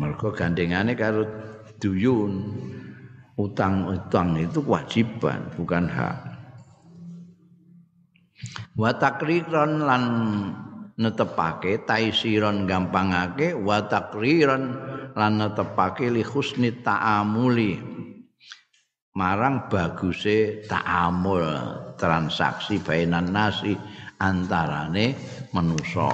Mergo 0.00 0.32
gandengane 0.32 0.96
karo 0.96 1.28
duyun. 1.76 2.32
Utang-utang 3.34 4.38
itu 4.38 4.62
kewajiban, 4.62 5.50
bukan 5.58 5.90
hak. 5.90 6.18
Wa 8.78 8.94
takriron 8.94 9.82
lan 9.82 10.02
netepake 10.94 11.82
taisiron 11.82 12.70
gampangake 12.70 13.50
wa 13.58 13.82
takriron 13.90 14.78
lan 15.18 15.42
netepake 15.42 16.06
li 16.14 16.22
husni 16.22 16.70
ta'amuli 16.70 17.93
marang 19.14 19.70
baguse 19.70 20.66
ta'amul 20.66 21.46
transaksi 21.94 22.82
bainan 22.82 23.30
nasi 23.30 23.78
antarane 24.18 25.14
manusa. 25.54 26.10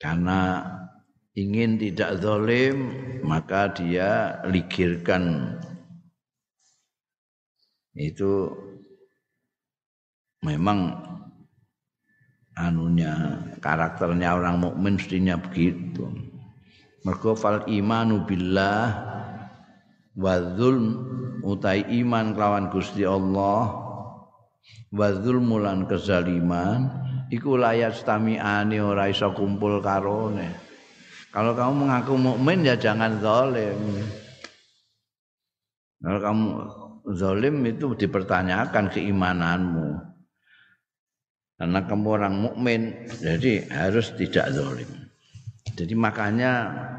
Karena 0.00 0.64
ingin 1.36 1.76
tidak 1.80 2.20
zalim 2.20 2.76
maka 3.24 3.72
dia 3.72 4.40
ligirkan. 4.48 5.56
Itu 7.96 8.52
memang 10.44 10.92
anunya 12.56 13.44
karakternya 13.60 14.36
orang 14.36 14.60
mukmin 14.60 14.96
mestinya 14.96 15.36
begitu. 15.36 16.08
Mergo 17.04 17.32
fal 17.32 17.64
imanu 17.64 18.28
billah 18.28 18.92
wa 20.16 20.34
utai 21.42 21.84
iman 22.04 22.32
kelawan 22.36 22.68
Gusti 22.72 23.04
Allah. 23.04 23.70
Wa 24.90 25.08
zulmulan 25.14 25.86
kezaliman. 25.86 26.88
Iku 27.30 27.54
layat 27.54 27.94
stami'ani 27.94 28.82
ora 28.82 29.06
iso 29.06 29.30
kumpul 29.30 29.78
karone. 29.78 30.50
Kalau 31.30 31.54
kamu 31.54 31.86
mengaku 31.86 32.14
mukmin 32.18 32.66
ya 32.66 32.74
jangan 32.74 33.22
zalim. 33.22 33.78
Kalau 36.02 36.18
kamu 36.18 36.46
zalim 37.14 37.56
itu 37.70 37.94
dipertanyakan 37.94 38.90
keimananmu. 38.90 40.10
Karena 41.54 41.80
kamu 41.86 42.06
orang 42.08 42.34
mukmin 42.34 43.06
jadi 43.22 43.68
harus 43.70 44.10
tidak 44.18 44.50
zalim. 44.50 44.90
Jadi 45.76 45.94
makanya 45.94 46.52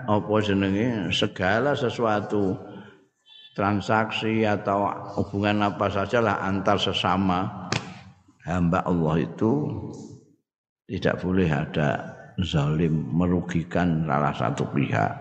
apa 0.08 0.32
jenenge? 0.40 1.12
Segala 1.12 1.76
sesuatu 1.76 2.56
transaksi 3.52 4.48
atau 4.48 4.88
hubungan 5.20 5.68
apa 5.68 5.92
saja 5.92 6.24
lah 6.24 6.40
antar 6.40 6.80
sesama 6.80 7.68
hamba 8.48 8.80
Allah 8.88 9.28
itu 9.28 9.52
tidak 10.88 11.20
boleh 11.24 11.48
ada 11.48 12.16
zalim 12.40 13.12
merugikan 13.12 14.08
salah 14.08 14.34
satu 14.36 14.64
pihak. 14.72 15.14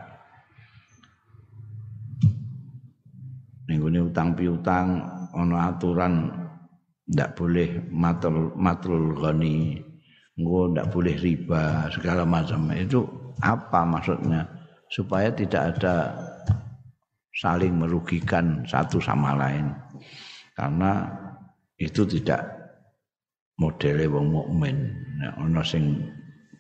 Ning 3.71 3.87
utang 3.87 4.35
piutang 4.35 4.99
ono 5.31 5.55
aturan 5.55 6.27
ndak 7.07 7.39
boleh 7.39 7.87
matul 7.91 8.51
matul 8.59 9.15
ghani, 9.15 9.79
engko 10.35 10.75
ndak 10.75 10.91
boleh 10.91 11.15
riba 11.19 11.87
segala 11.95 12.27
macam. 12.27 12.67
Itu 12.75 13.07
apa 13.39 13.87
maksudnya? 13.87 14.43
Supaya 14.91 15.31
tidak 15.31 15.79
ada 15.79 16.19
saling 17.41 17.73
merugikan 17.73 18.69
satu 18.69 19.01
sama 19.01 19.33
lain. 19.33 19.73
Karena 20.53 21.09
itu 21.81 22.05
tidak 22.05 22.45
modele 23.57 24.05
wong 24.13 24.29
mukmin. 24.29 24.93
Nek 25.17 25.41
ana 25.41 25.65
sing 25.65 26.05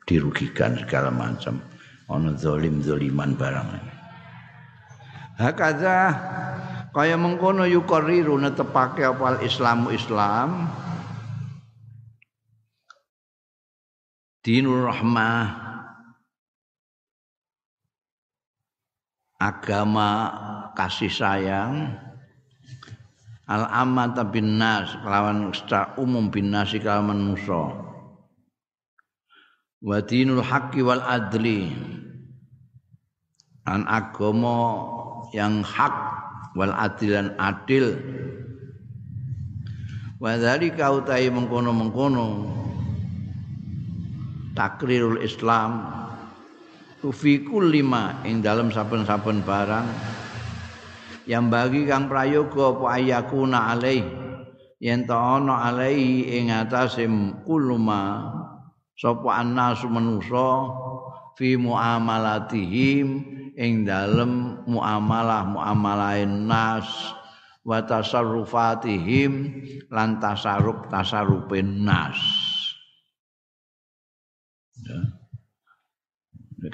dirugikan 0.08 0.80
segala 0.80 1.12
macam. 1.12 1.60
Ana 2.08 2.32
zalim-zaliman 2.32 3.36
barang. 3.36 3.68
Hakaza 5.36 6.16
kaya 6.96 7.14
mengkono 7.20 7.68
yuqarriru 7.68 8.40
netepake 8.40 9.04
apa 9.06 9.40
Islamu 9.44 9.94
Islam 9.94 10.68
Dinul 14.40 14.88
Rahmah 14.88 15.70
agama 19.40 20.10
kasih 20.74 21.10
sayang. 21.10 21.96
Al 23.50 23.66
amata 23.66 24.22
bin 24.22 24.62
nas 24.62 24.94
kelawan 25.02 25.50
secara 25.50 25.98
umum 25.98 26.30
bin 26.30 26.54
nas 26.54 26.70
kelawan 26.70 27.18
manusa. 27.18 27.74
Wa 29.82 29.98
dinul 30.06 30.44
haqqi 30.44 30.86
wal 30.86 31.02
adli. 31.02 31.74
An 33.66 33.90
agama 33.90 34.86
yang 35.34 35.66
hak 35.66 35.94
wal 36.54 36.70
adilan 36.70 37.34
adil. 37.42 37.98
Wa 40.22 40.38
dzalika 40.38 40.94
utai 40.94 41.26
mengkono-mengkono. 41.32 42.28
Takrirul 44.54 45.26
Islam. 45.26 45.98
Fi 47.00 47.40
lima 47.48 48.20
ing 48.28 48.44
dalam 48.44 48.68
saben-saben 48.68 49.40
barang 49.40 50.19
yang 51.30 51.46
bagi 51.46 51.86
kang 51.86 52.10
prayoga 52.10 52.74
apa 52.74 52.86
ayakuna 52.98 53.70
alaih 53.70 54.02
yen 54.82 55.06
ta 55.06 55.38
ana 55.38 55.70
alaihi 55.70 56.26
ing 56.26 56.50
atase 56.50 57.06
kuluma 57.46 58.34
sapa 58.98 59.38
annasu 59.38 59.86
manusa 59.86 60.50
fi 61.38 61.54
muamalatihim 61.54 63.08
ing 63.54 63.86
dalem 63.86 64.58
muamalah 64.66 65.46
muamalain 65.46 66.50
nas 66.50 66.90
wa 67.62 67.78
tasarrufatihim 67.78 69.62
lan 69.86 70.18
tasarruf 70.18 70.90
tasarrupin 70.90 71.86
nas 71.86 72.18
ya. 74.82 74.98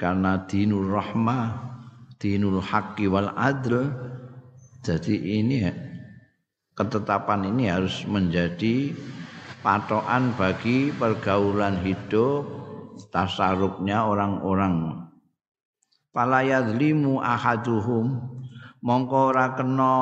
karena 0.01 0.49
dinul 0.49 0.89
rahmah 0.89 1.45
dinul 2.17 2.57
haqqi 2.57 3.05
wal 3.05 3.29
adl 3.37 3.93
jadi 4.87 5.43
ini 5.43 5.67
ketetapan 6.71 7.51
ini 7.51 7.67
harus 7.67 8.07
menjadi 8.07 8.95
patokan 9.59 10.31
bagi 10.39 10.95
pergaulan 10.95 11.75
hidup 11.83 12.47
tasarrufnya 13.11 14.07
orang-orang. 14.07 15.03
Fala 16.15 16.39
yadzlimu 16.39 17.19
ahaduhum 17.19 18.15
mongko 18.79 19.35
ora 19.35 19.59
kena 19.59 19.95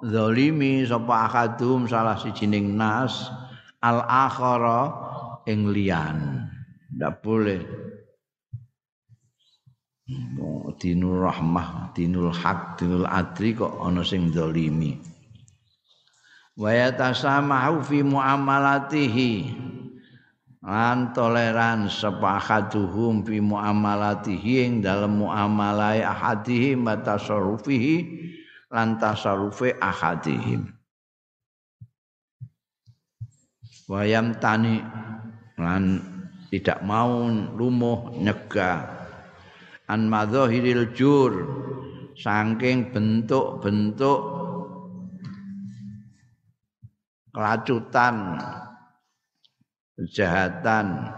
zalimi 0.00 0.80
sapa 0.88 1.28
ahaduhum 1.28 1.84
salah 1.84 2.16
sijining 2.16 2.80
nas 2.80 3.28
al 3.84 4.00
akhara 4.08 4.96
ing 5.44 5.68
liyan. 5.76 6.48
Ndak 6.96 7.20
boleh 7.20 7.60
dinul 10.80 11.22
rahmah 11.22 11.94
dinul 11.94 12.32
hak 12.34 12.80
dinul 12.80 13.06
adri 13.06 13.54
kok 13.54 13.78
ana 13.78 14.02
sing 14.02 14.32
zalimi. 14.34 14.98
Wa 16.58 16.70
yatasamahu 16.74 17.84
fi 17.84 17.98
muamalatihi. 18.04 19.32
Lan 20.60 21.16
toleran 21.16 21.88
sepakaduhum 21.88 23.24
fi 23.24 23.40
muamalatihi 23.40 24.52
ing 24.60 24.72
dalem 24.84 25.24
muamalai 25.24 26.04
ahadihim 26.04 26.84
wa 26.84 27.00
tasarrufihi 27.00 27.96
lan 28.68 29.00
tasarrufi 29.00 29.72
ahadihim. 29.80 30.68
Wayam 33.88 34.36
tani 34.36 34.84
lan 35.56 36.04
tidak 36.52 36.84
mau 36.84 37.24
lumuh 37.56 38.12
nyegah 38.20 38.99
an 39.90 40.06
madzahiril 40.06 40.94
jur 40.94 41.32
saking 42.14 42.94
bentuk-bentuk 42.94 44.20
kelacutan 47.34 48.38
kejahatan 49.98 51.10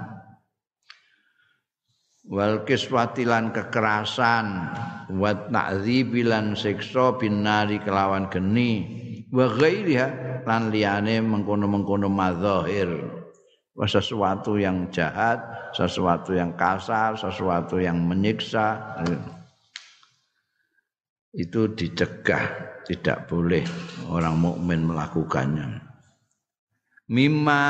wal 2.33 2.65
kiswatilan 2.65 3.53
kekerasan 3.53 4.47
wa 5.13 5.33
ta'dzibilan 5.37 6.57
siksa 6.57 7.21
binari 7.21 7.77
kelawan 7.85 8.33
geni 8.33 8.89
wa 9.29 9.53
ghairiha 9.53 10.41
lan 10.49 10.73
liyane 10.73 11.21
mengkono-mengkono 11.21 12.09
madzahir 12.09 13.12
sesuatu 13.73 14.61
yang 14.61 14.93
jahat, 14.93 15.41
sesuatu 15.73 16.37
yang 16.37 16.53
kasar, 16.53 17.17
sesuatu 17.17 17.81
yang 17.81 17.97
menyiksa 18.05 18.97
itu 21.33 21.73
dicegah, 21.73 22.77
tidak 22.85 23.25
boleh 23.33 23.65
orang 24.13 24.37
mukmin 24.37 24.85
melakukannya. 24.85 25.81
Mimma 27.09 27.65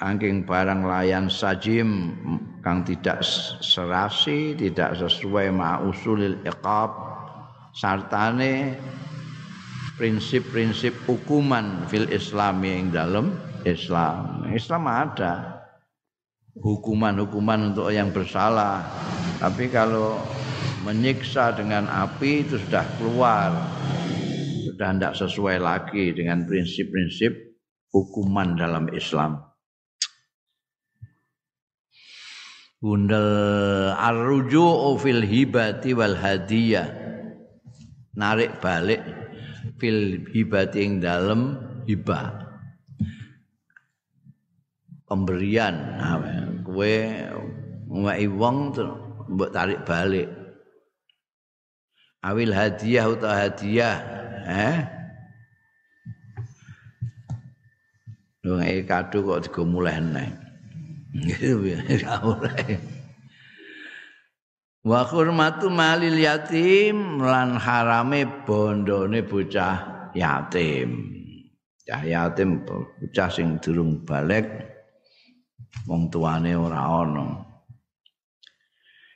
angking 0.00 0.48
barang 0.48 0.84
layan 0.88 1.28
sajim 1.28 2.16
kang 2.64 2.82
tidak 2.84 3.20
serasi 3.60 4.56
tidak 4.56 4.96
sesuai 4.96 5.52
ma 5.52 5.80
usulil 5.84 6.40
iqab 6.44 6.90
sartane 7.76 8.74
prinsip-prinsip 9.94 10.92
hukuman 11.06 11.86
fil 11.86 12.08
islami 12.10 12.82
yang 12.82 12.88
dalam 12.90 13.26
Islam. 13.64 14.48
Islam 14.52 14.84
ada. 14.86 15.64
Hukuman-hukuman 16.54 17.74
untuk 17.74 17.90
yang 17.90 18.14
bersalah. 18.14 18.86
Tapi 19.42 19.72
kalau 19.72 20.20
menyiksa 20.86 21.56
dengan 21.56 21.88
api 21.90 22.46
itu 22.46 22.60
sudah 22.60 22.84
keluar. 23.00 23.50
Sudah 24.68 24.92
tidak 24.94 25.14
sesuai 25.18 25.58
lagi 25.58 26.14
dengan 26.14 26.44
prinsip-prinsip 26.46 27.32
hukuman 27.90 28.54
dalam 28.54 28.86
Islam. 28.92 29.40
Bundel 32.84 33.96
arruju'u 33.96 35.00
fil 35.00 35.24
hibati 35.24 35.96
wal 35.96 36.20
hadiyah. 36.20 36.84
Narik 38.12 38.60
balik 38.60 39.00
fil 39.80 40.28
hibati 40.28 40.84
ing 40.84 41.00
dalem 41.00 41.56
hibah. 41.88 42.43
Pemberian 45.04 46.00
kowe 46.64 46.92
ngweki 47.92 48.26
wong 48.40 48.72
mbok 49.28 49.52
tarik 49.52 49.84
balik. 49.84 50.32
Awil 52.24 52.56
hadiah 52.56 53.04
utawa 53.04 53.36
hadiah, 53.36 54.00
eh? 54.48 54.76
Lu 58.48 58.56
kado 58.88 59.20
kok 59.24 59.40
digo 59.44 59.62
mulih 59.68 60.00
Wa 64.84 65.00
hurmatu 65.08 65.72
malil 65.72 66.20
yatim 66.20 67.16
lan 67.20 67.56
harame 67.56 68.28
bondone 68.44 69.24
bocah 69.24 70.12
yatim. 70.12 71.08
Cah 71.84 72.04
yatim 72.04 72.64
bocah 72.68 73.28
sing 73.32 73.56
durung 73.64 74.04
balik 74.04 74.73
wong 75.84 76.08
tuane 76.08 76.54
ora 76.54 77.04
ana. 77.04 77.26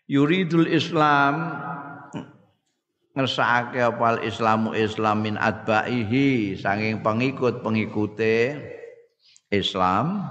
Yuridul 0.09 0.69
Islam 0.73 1.35
ngersakake 3.19 3.83
apa 3.83 4.23
islamu 4.23 4.71
islamin 4.79 5.35
adbaihi 5.35 6.55
saking 6.55 7.03
pengikut-pengikute 7.03 8.63
Islam 9.51 10.23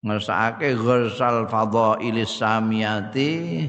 ngersakake 0.00 0.80
gharsal 0.80 1.44
fadhailis 1.44 2.40
samiyati 2.40 3.68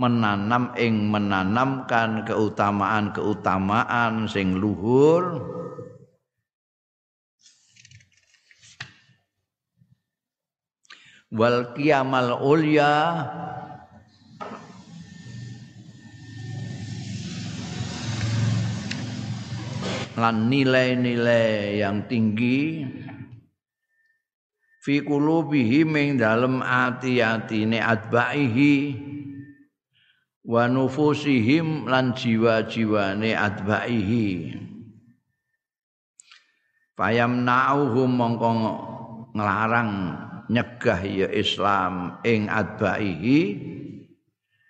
menanam 0.00 0.72
ing 0.80 1.12
menanamkan 1.12 2.24
keutamaan-keutamaan 2.24 4.24
sing 4.24 4.56
luhur 4.56 5.44
wal 11.32 11.76
qiyamal 11.76 12.40
ulya. 12.40 13.24
Lan 20.18 20.50
nilai-nilai 20.50 21.78
yang 21.78 22.10
tinggi. 22.10 22.82
Fi 24.82 25.04
qulubihim 25.04 25.94
ing 25.94 26.10
dalem 26.18 26.58
ati-atine 26.58 27.78
atbaihi. 27.78 28.98
Wa 30.48 30.64
nufusihim 30.66 31.86
lan 31.86 32.16
jiwa-jiwane 32.16 33.36
atbaihi. 33.36 34.58
Fayamna'uhum 36.98 38.10
mongko 38.10 38.50
nglarang 39.38 40.18
nyegah 40.48 41.00
ya 41.04 41.28
Islam 41.28 42.18
ing 42.24 42.48
atbaihi 42.48 43.40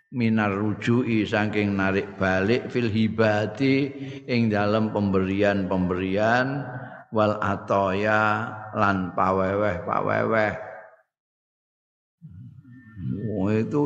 minar 0.08 0.56
rujui 0.56 1.22
saking 1.28 1.76
narik 1.76 2.16
balik 2.16 2.72
fil 2.72 2.88
hibati 2.88 3.92
ing 4.24 4.48
dalam 4.48 4.90
pemberian-pemberian 4.90 6.64
wal 7.12 7.36
atoya 7.40 8.48
lan 8.74 9.12
paweweh 9.12 9.84
paweweh 9.84 10.52
oh, 13.36 13.48
itu 13.52 13.82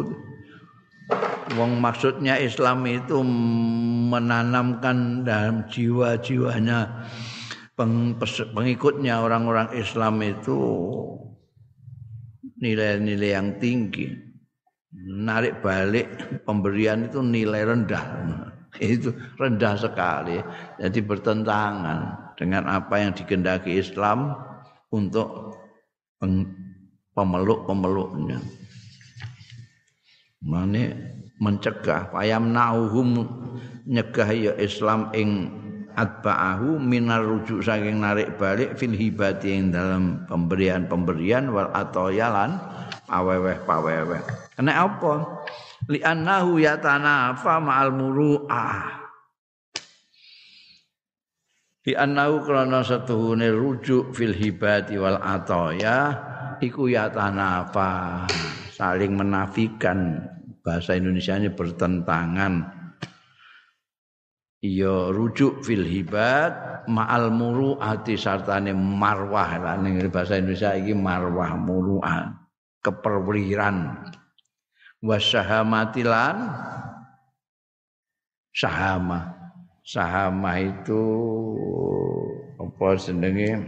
Wong 1.58 1.84
maksudnya 1.84 2.40
Islam 2.40 2.88
itu 2.88 3.20
menanamkan 4.08 5.26
dalam 5.26 5.68
jiwa-jiwanya 5.68 6.88
pengikutnya 7.76 9.20
orang-orang 9.20 9.68
Islam 9.76 10.22
itu 10.24 10.56
nilai-nilai 12.62 13.34
yang 13.34 13.58
tinggi. 13.58 14.06
Narik 15.02 15.60
balik 15.64 16.06
pemberian 16.46 17.10
itu 17.10 17.18
nilai 17.18 17.66
rendah. 17.66 18.04
Itu 18.78 19.12
rendah 19.36 19.74
sekali. 19.76 20.38
Jadi 20.78 20.98
bertentangan 21.02 22.32
dengan 22.38 22.70
apa 22.70 23.02
yang 23.02 23.12
digendaki 23.12 23.82
Islam 23.82 24.38
untuk 24.94 25.58
pemeluk-pemeluknya. 27.12 28.38
Mane 30.42 30.82
mencegah 31.42 32.14
payam 32.14 32.54
nauhum 32.54 33.26
nyegah 33.86 34.30
ya 34.30 34.52
Islam 34.58 35.10
ing 35.14 35.50
atba'ahu 35.94 36.80
minar 36.80 37.24
rujuk 37.24 37.60
saking 37.60 38.00
narik 38.00 38.36
balik 38.40 38.74
fil 38.76 38.92
hibati 38.92 39.54
ing 39.54 39.72
dalam 39.72 40.24
pemberian-pemberian 40.26 41.52
wal 41.52 41.70
atoyalan 41.72 42.56
paweweh 43.04 43.58
paweweh. 43.64 44.22
Kena 44.56 44.88
apa? 44.88 45.44
Li 45.90 46.00
annahu 46.00 46.62
yatanafa 46.62 47.60
ma'al 47.60 47.90
muru'ah. 47.92 49.02
Li 51.82 51.92
annahu 51.98 52.46
krana 52.46 52.86
satuhune 52.86 53.50
rujuk 53.50 54.14
fil 54.14 54.32
hibati 54.32 54.94
wal 54.96 55.18
atoya 55.18 56.14
iku 56.62 56.86
yatanafa 56.86 58.22
saling 58.70 59.18
menafikan 59.18 60.22
bahasa 60.62 60.94
Indonesia 60.94 61.34
ini 61.34 61.50
bertentangan 61.50 62.81
iya 64.62 65.10
rujuk 65.10 65.66
fil 65.66 65.82
hibat 65.82 66.86
ma'al 66.86 67.34
muru'ati 67.34 68.14
sartane 68.14 68.70
marwah 68.72 69.78
ning 69.82 69.98
bahasa 70.08 70.38
Indonesia 70.38 70.72
iki 70.78 70.94
marwah 70.94 71.58
muru'ah 71.58 72.30
keperwirian 72.82 73.90
wasyahamatilan 75.02 76.36
sahama 78.54 79.34
sahama 79.82 80.62
itu 80.62 81.02
apa 82.62 82.86
senenge 82.94 83.66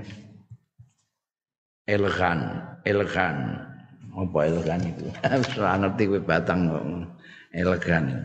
elgan 1.90 2.70
elgan. 2.84 3.36
Apa 4.14 4.46
elegan 4.46 4.80
itu? 4.86 5.10
Ora 5.58 5.74
ngerti 5.80 6.06
kowe 6.06 6.20
batang 6.22 6.70
kok 6.70 6.84
elegan 7.50 8.04
eh. 8.14 8.24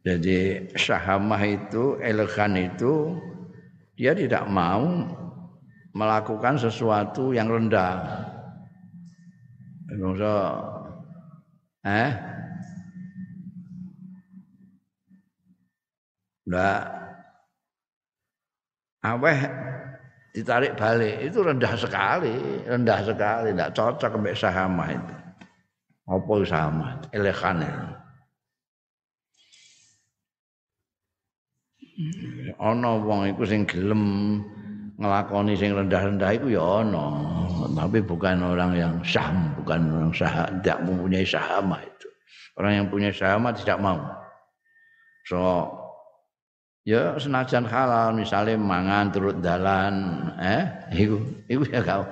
Jadi 0.00 0.70
syahamah 0.78 1.42
itu 1.42 1.98
elegan 1.98 2.54
itu 2.54 3.18
dia 3.98 4.14
tidak 4.14 4.46
mau 4.48 4.86
melakukan 5.92 6.56
sesuatu 6.56 7.34
yang 7.34 7.50
rendah. 7.50 7.98
Bangsa 9.90 10.34
eh? 11.84 12.10
Enggak 16.46 16.80
aweh 19.04 19.38
ditarik 20.30 20.72
balik 20.78 21.16
itu 21.26 21.38
rendah 21.42 21.74
sekali, 21.74 22.64
rendah 22.64 23.00
sekali, 23.02 23.50
tidak 23.50 23.74
cocok 23.74 24.12
dengan 24.16 24.36
sahama 24.38 24.86
itu. 24.94 25.19
Apa 26.10 26.34
sama, 26.42 26.98
elegan 27.14 27.62
Ana 32.58 32.90
wong 32.98 33.30
iku 33.30 33.44
sing 33.46 33.62
gelem 33.68 34.02
ngelakoni 34.98 35.54
sing 35.54 35.72
rendah-rendah 35.72 36.30
itu 36.34 36.56
ya 36.56 36.84
ana, 36.84 37.06
tapi 37.72 38.04
bukan 38.04 38.40
orang 38.42 38.72
yang 38.76 38.94
saham, 39.00 39.52
bukan 39.56 39.88
orang 39.88 40.12
sah, 40.12 40.48
tidak 40.60 40.80
mempunyai 40.84 41.24
sahama 41.24 41.80
itu. 41.80 42.08
Orang 42.56 42.72
yang 42.76 42.86
punya 42.92 43.08
sahama 43.12 43.52
tidak 43.56 43.80
mau. 43.80 44.00
So 45.24 45.40
ya 46.84 47.16
senajan 47.20 47.68
halal 47.68 48.16
misalnya 48.16 48.56
mangan 48.56 49.12
turut 49.12 49.36
dalan 49.44 49.94
eh 50.40 50.64
itu 50.96 51.20
itu 51.46 51.64
ya 51.68 51.84
kau 51.84 52.04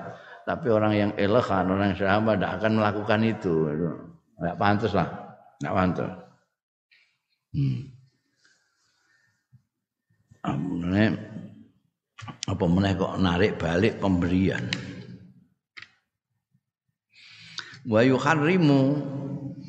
tapi 0.48 0.72
orang 0.72 0.96
yang 0.96 1.12
elegan 1.20 1.68
orang 1.68 1.92
yang 1.92 2.00
sahabat 2.00 2.40
tidak 2.40 2.52
akan 2.56 2.72
melakukan 2.80 3.20
itu. 3.20 3.54
Nggak 4.40 4.56
pantas 4.56 4.92
lah. 4.96 5.08
Nggak 5.60 5.74
pantas. 5.76 6.10
Hmm. 7.52 7.80
apa 12.48 12.64
meneh? 12.64 12.92
Kok 12.96 13.20
narik 13.20 13.60
balik 13.60 14.00
pemberian? 14.00 14.64
Wa 17.84 18.00
yuharrimu. 18.00 18.82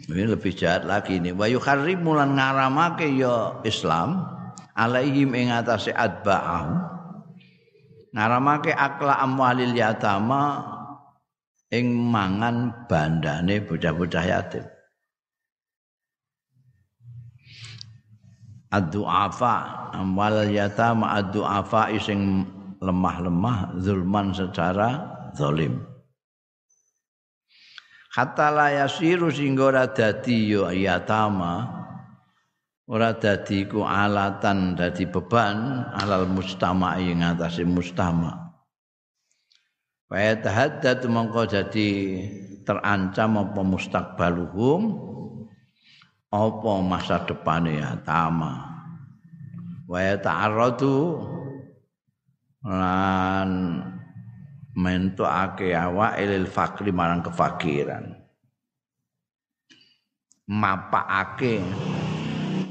Ini 0.08 0.32
lebih 0.32 0.56
jahat 0.56 0.88
lagi 0.88 1.20
ini. 1.20 1.36
Wa 1.36 1.52
yuharrimu 1.52 2.16
lan 2.16 2.40
ngaramake 2.40 3.12
ya 3.20 3.60
Islam 3.68 4.24
alaihim 4.80 5.36
ing 5.36 5.52
atase 5.52 5.92
adba'ahu 5.92 6.99
ngaramake 8.14 8.74
akla 8.74 9.22
amwalil 9.22 9.74
yatama 9.74 10.66
ing 11.70 11.94
mangan 11.94 12.86
bandane 12.90 13.62
bocah-bocah 13.64 14.26
yatim. 14.26 14.66
Ad-du'afa 18.70 19.56
amwal 19.98 20.46
yatama 20.46 21.18
ad-du'afa 21.18 21.90
sing 21.98 22.46
lemah-lemah 22.78 23.82
zulman 23.82 24.30
secara 24.30 25.10
zalim. 25.34 25.82
Hatta 28.14 28.54
la 28.54 28.70
yasiru 28.74 29.34
sing 29.34 29.58
ora 29.58 29.90
dadi 29.90 30.54
yatama 30.54 31.79
ora 32.90 33.14
dadi 33.14 33.70
ku 33.70 33.86
alatan 33.86 34.74
dadi 34.74 35.06
beban 35.06 35.86
alal 35.94 36.26
mustama 36.26 36.98
ing 36.98 37.22
atase 37.22 37.62
mustama. 37.62 38.50
Wa 40.10 40.34
tahaddad 40.42 41.06
mongko 41.06 41.46
dadi 41.46 42.18
terancam 42.66 43.46
apa 43.46 43.62
mustaqbaluhum 43.62 44.82
apa 46.34 46.72
masa 46.82 47.22
depane 47.30 47.78
ya 47.78 47.94
tama. 48.02 48.66
Wa 49.86 50.18
ta'arradu 50.18 50.98
lan 52.66 53.50
mentokake 54.74 55.78
awake 55.78 56.26
lil 56.26 56.50
fakri 56.50 56.90
marang 56.90 57.22
kefakiran. 57.22 58.18
Mapakake 60.50 61.62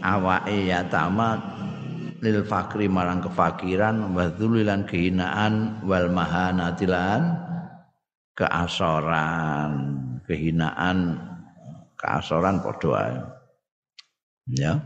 awake 0.02 0.68
yatama 0.68 1.38
lil 2.18 2.42
fakri 2.42 2.90
marang 2.90 3.22
kefakiran 3.22 4.10
wa 4.10 4.26
dzulilan 4.30 4.82
kehinaan 4.88 5.82
wal 5.86 6.10
mahanatilan 6.10 7.48
keasoran. 8.38 9.70
Kehinaan 10.28 11.18
keasoran 11.98 12.62
padha 12.62 13.26
ya. 14.54 14.78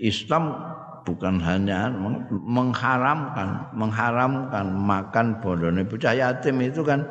Islam 0.00 0.56
bukan 1.04 1.36
hanya 1.44 1.92
mengharamkan 2.30 3.70
mengharamkan 3.76 4.66
makan 4.72 5.26
bodone. 5.44 5.84
Bocah 5.84 6.16
yatim 6.16 6.64
itu 6.64 6.80
kan 6.80 7.04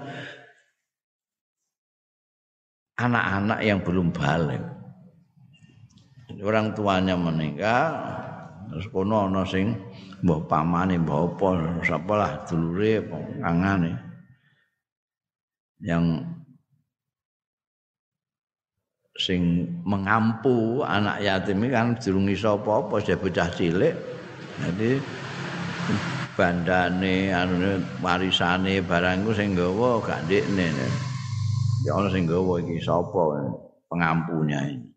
anak-anak 2.98 3.60
yang 3.62 3.80
belum 3.86 4.10
balik. 4.10 4.75
Orang 6.44 6.76
tuanya 6.76 7.16
meninggal, 7.16 7.96
terus 8.68 8.92
kono 8.92 9.32
ana 9.32 9.48
sing 9.48 9.72
mbah 10.20 10.42
pamane 10.50 11.00
mbah 11.00 11.32
apa 11.32 11.48
sapa 11.86 12.14
lah 12.18 12.32
dulure 12.44 13.08
kangane 13.40 13.94
yang 15.80 16.24
sing 19.16 19.64
mengampu 19.88 20.84
anak 20.84 21.24
yatim 21.24 21.64
ini 21.64 21.72
kan 21.72 21.96
durung 21.96 22.28
iso 22.28 22.60
apa-apa 22.60 23.00
bocah 23.00 23.50
cilik. 23.56 23.96
Jadi 24.60 25.00
bandane 26.36 27.32
anu 27.32 27.80
warisane 28.04 28.84
barang 28.84 29.24
ku 29.24 29.32
sing 29.32 29.56
gawa 29.56 30.04
gak 30.04 30.28
ndekne. 30.28 30.68
Ya 31.88 31.96
ana 31.96 32.12
sing 32.12 32.28
gawa 32.28 32.60
iki 32.60 32.84
sapa 32.84 33.24
pengampunya 33.88 34.60
ini. 34.68 34.95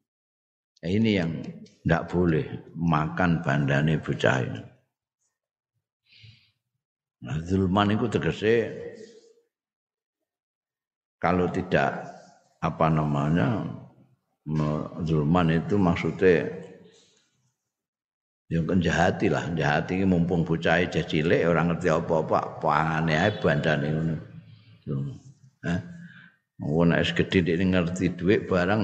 Nah, 0.79 0.91
ini 0.91 1.11
yang 1.19 1.43
tidak 1.83 2.07
boleh 2.07 2.47
makan 2.79 3.43
bandane 3.43 3.99
bocah 3.99 4.38
ini. 4.47 4.62
Nah, 7.19 7.37
zulman 7.43 7.99
itu 7.99 8.07
tegese 8.07 8.57
kalau 11.19 11.51
tidak 11.51 12.07
apa 12.62 12.87
namanya 12.87 13.67
zulman 15.03 15.51
itu 15.51 15.75
maksudnya 15.75 16.47
yang 18.49 18.64
jahati 18.81 19.29
lah 19.29 19.45
jahati 19.53 19.99
ini 19.99 20.07
mumpung 20.09 20.47
bocah 20.47 20.81
aja 20.81 21.05
cilik 21.05 21.45
orang 21.45 21.75
ngerti 21.75 21.93
apa-apa 21.93 22.62
pangane 22.62 23.19
ae 23.19 23.31
bandane 23.35 23.87
ngono 23.93 24.17
Hah? 25.59 25.81
Mau 26.59 26.83
nek 26.83 27.12
gede 27.12 27.45
ngerti 27.45 28.14
duit 28.19 28.49
barang 28.49 28.83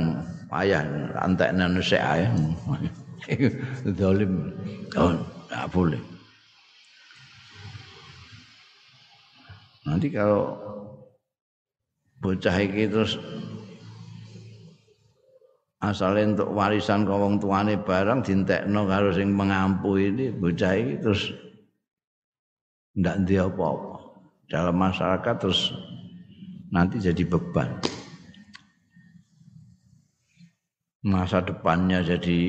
payah 0.54 0.86
antekne 1.18 1.82
sik 1.82 1.98
ae. 1.98 2.30
Zalim. 3.98 4.54
Oh, 4.94 5.10
enggak 5.50 5.66
boleh. 5.74 6.02
Nanti 9.82 10.08
kalau 10.14 10.54
bocah 12.22 12.56
iki 12.62 12.88
terus 12.88 13.18
asalnya 15.82 16.32
untuk 16.32 16.48
warisan 16.56 17.04
ke 17.04 17.12
wong 17.12 17.36
tuane 17.36 17.76
barang 17.76 18.24
dintekno 18.24 18.88
karo 18.88 19.12
sing 19.12 19.34
mengampu 19.34 20.00
ini 20.00 20.32
bocah 20.32 20.72
iki 20.72 20.94
terus 21.02 21.34
ndak 22.94 23.26
ndek 23.26 23.50
apa-apa. 23.50 24.22
Dalam 24.48 24.76
masyarakat 24.78 25.34
terus 25.36 25.74
nanti 26.70 27.02
jadi 27.02 27.26
beban. 27.26 27.68
Masa 31.04 31.44
depannya 31.44 32.00
jadi 32.00 32.40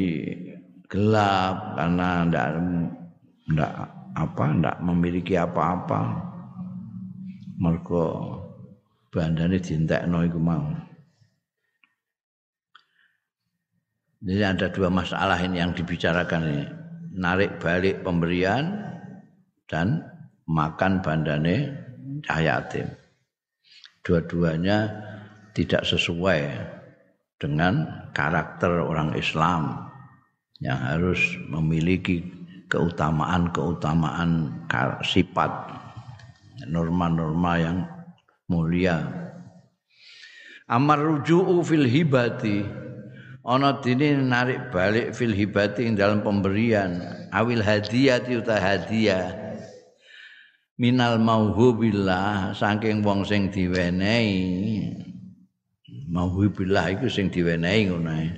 gelap 0.87 1.75
karena 1.75 2.23
ndak 2.23 2.47
ndak 3.51 3.73
apa 4.15 4.45
ndak 4.55 4.77
memiliki 4.79 5.35
apa-apa. 5.35 6.23
Mergo 7.59 8.35
bandane 9.11 9.59
dintekno 9.59 10.23
iku 10.23 10.39
mau. 10.39 10.71
Jadi 14.23 14.41
ada 14.41 14.67
dua 14.71 14.87
masalah 14.87 15.37
ini 15.43 15.59
yang 15.59 15.75
dibicarakan 15.75 16.41
ini. 16.47 16.65
Narik 17.15 17.59
balik 17.59 18.07
pemberian 18.07 18.71
dan 19.67 20.01
makan 20.47 21.03
bandane 21.03 21.75
cahayatim. 22.25 22.89
Dua-duanya 24.01 24.89
tidak 25.53 25.85
sesuai 25.85 26.39
dengan 27.45 28.09
karakter 28.17 28.81
orang 28.81 29.13
Islam 29.13 29.85
yang 30.57 30.81
harus 30.81 31.21
memiliki 31.45 32.25
keutamaan-keutamaan 32.73 34.65
sifat 35.05 35.53
norma-norma 36.65 37.53
yang 37.61 37.77
mulia. 38.49 39.05
Amar 40.65 40.97
ruju'u 40.97 41.61
fil 41.61 41.85
hibati 41.85 42.65
ana 43.45 43.77
dene 43.77 44.17
narik 44.17 44.73
balik 44.73 45.13
fil 45.13 45.37
hibati 45.37 45.85
ing 45.85 45.93
dalam 45.93 46.25
pemberian 46.25 46.97
awil 47.29 47.61
hadiyati 47.61 48.41
uta 48.41 48.57
hadiah 48.57 49.29
minal 50.81 51.21
mauhubillah 51.21 52.57
saking 52.57 53.05
wong 53.05 53.21
sing 53.21 53.53
diwenehi 53.53 55.04
mauhubillah 56.15 56.95
iku 56.95 57.11
sing 57.11 57.27
diwenehi 57.27 57.91
ngono 57.91 58.09
ae 58.15 58.31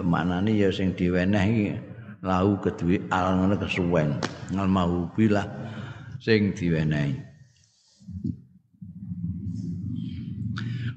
maknane 0.00 0.56
ya 0.56 0.72
sing 0.72 0.96
diwenehi 0.96 1.76
lahu 2.24 2.56
kedue 2.64 3.04
al 3.12 3.36
ngono 3.36 3.54
kesuwen 3.60 4.16
ngal 4.56 4.64
mauhubillah 4.64 5.44
sing 6.16 6.56
diwenehi 6.56 7.26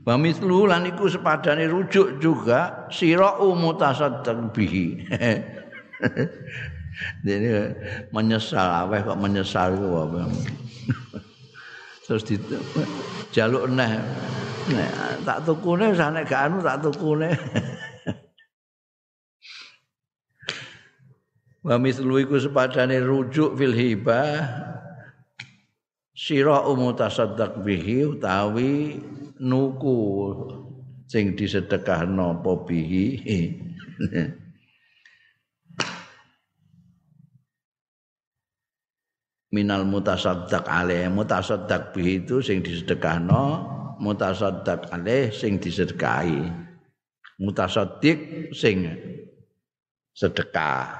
Wa 0.10 0.18
mithlu 0.18 0.66
lan 0.66 0.90
iku 0.90 1.06
sepadane 1.06 1.70
rujuk 1.70 2.18
juga 2.18 2.90
sira'u 2.90 3.54
mutasaddaq 3.54 4.58
bihi. 4.58 5.06
Jadi 7.28 7.48
menyesal 8.10 8.90
aweh 8.90 9.06
kok 9.06 9.20
menyesal 9.22 9.78
iku 9.78 10.10
apa. 10.10 10.20
Terus 12.10 12.26
di 12.26 12.42
jaluk 13.30 13.70
neh. 13.70 14.02
Tak 15.22 15.46
tukune 15.46 15.94
wis 15.94 16.02
nek 16.02 16.26
gak 16.26 16.50
anu 16.50 16.58
tak 16.66 16.82
tukune. 16.82 17.30
Wa 21.70 21.78
mithlu 21.78 22.18
iku 22.18 22.42
sepadane 22.42 22.98
rujuk 22.98 23.54
fil 23.54 23.78
hibah 23.78 24.42
sira'u 26.18 26.74
mutasaddaq 26.74 27.62
bihi 27.62 28.10
utawi 28.18 28.98
nuku 29.38 30.00
sing 31.06 31.38
disedekahno 31.38 32.42
apa 32.42 32.52
bihi 32.66 33.06
minal 39.54 39.86
mutasaddaq 39.86 40.66
alaih. 40.66 41.10
Mutasaddaq 41.10 41.94
bihi 41.94 42.26
itu 42.26 42.42
sing 42.42 42.62
disedekahno 42.62 43.66
mutasaddaq 44.00 44.90
alaih 44.94 45.30
sing 45.34 45.58
disedekahi. 45.60 46.50
Mutasaddiq 47.40 48.52
sing 48.56 48.88
sedekah. 50.16 50.92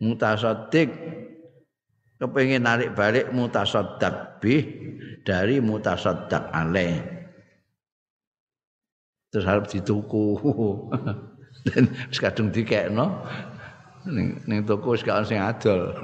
Mutasaddiq 0.00 0.92
kepengin 2.20 2.64
narik 2.64 2.92
balik 2.92 3.32
mutasaddaq 3.32 4.40
bih 4.40 4.64
dari 5.24 5.60
mutasaddaq 5.60 6.52
alaih. 6.52 7.00
Terus 9.32 9.46
harus 9.48 9.68
dituku. 9.72 10.26
Dan 11.66 11.88
kadung 12.12 12.54
dikekno 12.54 13.26
ning 14.06 14.40
ning 14.46 14.60
toko 14.64 14.94
wis 14.94 15.02
gak 15.02 15.26
sing 15.26 15.42
adol. 15.42 15.92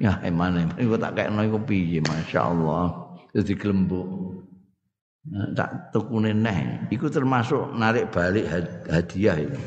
Ya 0.00 0.16
emane 0.24 0.64
iku 0.80 0.96
tak 0.96 1.12
kekno 1.12 1.44
iku 1.44 1.60
piye 1.60 2.00
masyaallah. 2.00 2.88
Terus 3.36 3.44
diglembuk 3.44 4.08
tak 5.52 5.92
tukune 5.92 6.32
neh. 6.32 6.88
Iku 6.88 7.12
termasuk 7.12 7.76
narik 7.76 8.08
balik 8.08 8.48
hadiah 8.88 9.36
itu 9.36 9.60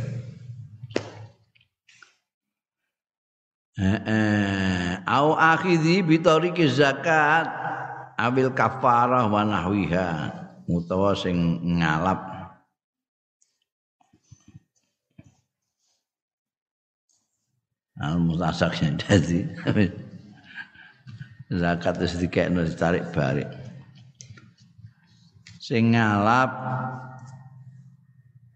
Eh, 3.73 5.01
au 5.01 5.33
akhidhi 5.33 6.05
bitariki 6.05 6.69
zakat 6.69 7.49
awil 8.21 8.53
kafarah 8.53 9.25
wa 9.25 9.41
nahwiha 9.41 10.29
utawa 10.69 11.17
sing 11.17 11.57
ngalap 11.81 12.32
al 18.01 18.17
mutasak 18.17 18.73
jadi 18.79 19.45
zakat 21.61 22.01
wis 22.01 22.17
dikekno 22.17 22.65
ditarik 22.65 23.13
balik. 23.13 23.49
Sing 25.61 25.95
ngalap 25.95 26.51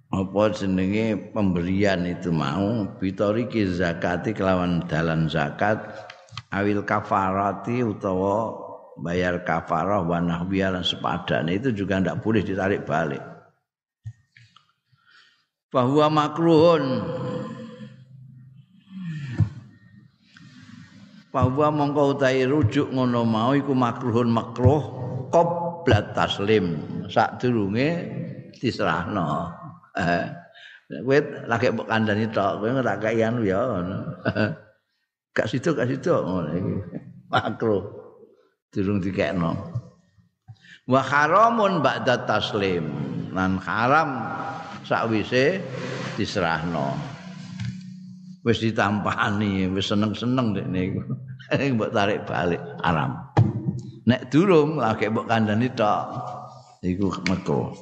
apa 0.08 0.44
jenenge 0.56 1.32
pemberian 1.36 2.08
itu 2.08 2.34
mau 2.34 2.88
bitoriki 2.98 3.68
zakati 3.70 4.34
kelawan 4.34 4.84
dalan 4.88 5.28
zakat 5.28 5.78
awil 6.52 6.82
kafarati 6.84 7.84
utawa 7.84 8.56
bayar 8.98 9.46
kafarah 9.46 10.02
wa 10.02 10.18
nahwiyah 10.18 10.74
dan 10.74 10.84
sepadan 10.84 11.52
itu 11.54 11.70
juga 11.76 12.02
tidak 12.02 12.20
boleh 12.24 12.42
ditarik 12.42 12.82
balik. 12.84 13.22
Bahwa 15.68 16.08
makruhun 16.08 16.84
bahwa 21.32 21.68
mongko 21.74 22.18
utahe 22.18 22.48
rujuk 22.48 22.88
ngono 22.92 23.28
mau 23.28 23.52
iku 23.52 23.76
makruhun 23.76 24.32
makruh 24.32 24.84
qabla 25.32 26.16
taslim. 26.16 26.80
Sadurunge 27.08 27.88
diserahno. 28.56 29.52
Eh 29.98 30.26
kowe 31.04 31.18
lagi 31.52 31.68
mbok 31.68 31.88
kandhani 31.88 32.26
tok 32.32 32.64
kowe 32.64 32.70
ora 32.80 32.96
kaian 32.96 33.40
ya 33.44 33.60
ngono. 33.60 33.98
Gak 35.36 35.48
situ 35.54 35.76
gak 35.78 35.86
situ 35.92 36.10
ngono 36.16 36.50
iki. 36.56 36.74
Makruh. 37.34 37.84
Durung 38.72 39.00
dikekno. 39.04 39.54
Wa 40.88 41.02
haramun 41.04 41.84
ba'da 41.84 42.24
taslim. 42.24 42.88
Lan 43.36 43.60
haram 43.62 44.24
sakwise 44.88 45.62
diserahno 46.18 47.17
wis 48.48 48.64
ditampani 48.64 49.68
wis 49.76 49.92
seneng-seneng 49.92 50.56
dekne 50.56 50.80
iku 50.88 51.02
mbok 51.76 51.92
tarik 51.92 52.24
balik 52.24 52.64
haram. 52.80 53.28
Nek 54.08 54.32
durung 54.32 54.80
lagi 54.80 55.12
mbok 55.12 55.28
kandhani 55.28 55.68
tok. 55.76 56.08
Iku 56.80 57.12
meko 57.28 57.76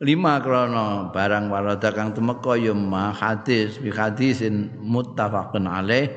lima 0.00 0.40
krono 0.40 1.12
barang 1.12 1.52
warada 1.52 1.92
kang 1.92 2.16
temeka 2.16 2.56
ya 2.56 2.72
ma 2.72 3.12
hadis 3.12 3.76
bi 3.76 3.92
hadisin 3.92 4.72
muttafaqun 4.80 5.68
alaih. 5.68 6.08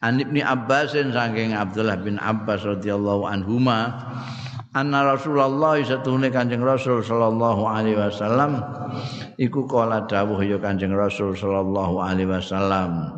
An 0.00 0.16
ibni 0.16 0.40
abbasin 0.40 1.12
saking 1.12 1.52
abdullah 1.52 2.00
bin 2.00 2.16
abbas 2.16 2.64
radhiyallahu 2.64 3.28
anhuma 3.28 4.00
anna 4.74 5.02
rasulullah 5.02 5.78
satune 5.82 6.30
kanjeng 6.30 6.62
rasul 6.62 7.02
sallallahu 7.02 7.62
alaihi 7.66 7.98
wasallam. 7.98 8.62
Iku 9.40 9.66
kala 9.66 10.06
dawuh 10.06 10.38
ya 10.42 10.58
kanjeng 10.62 10.94
rasul 10.94 11.34
sallallahu 11.34 11.98
alaihi 11.98 12.30
wasallam. 12.30 13.10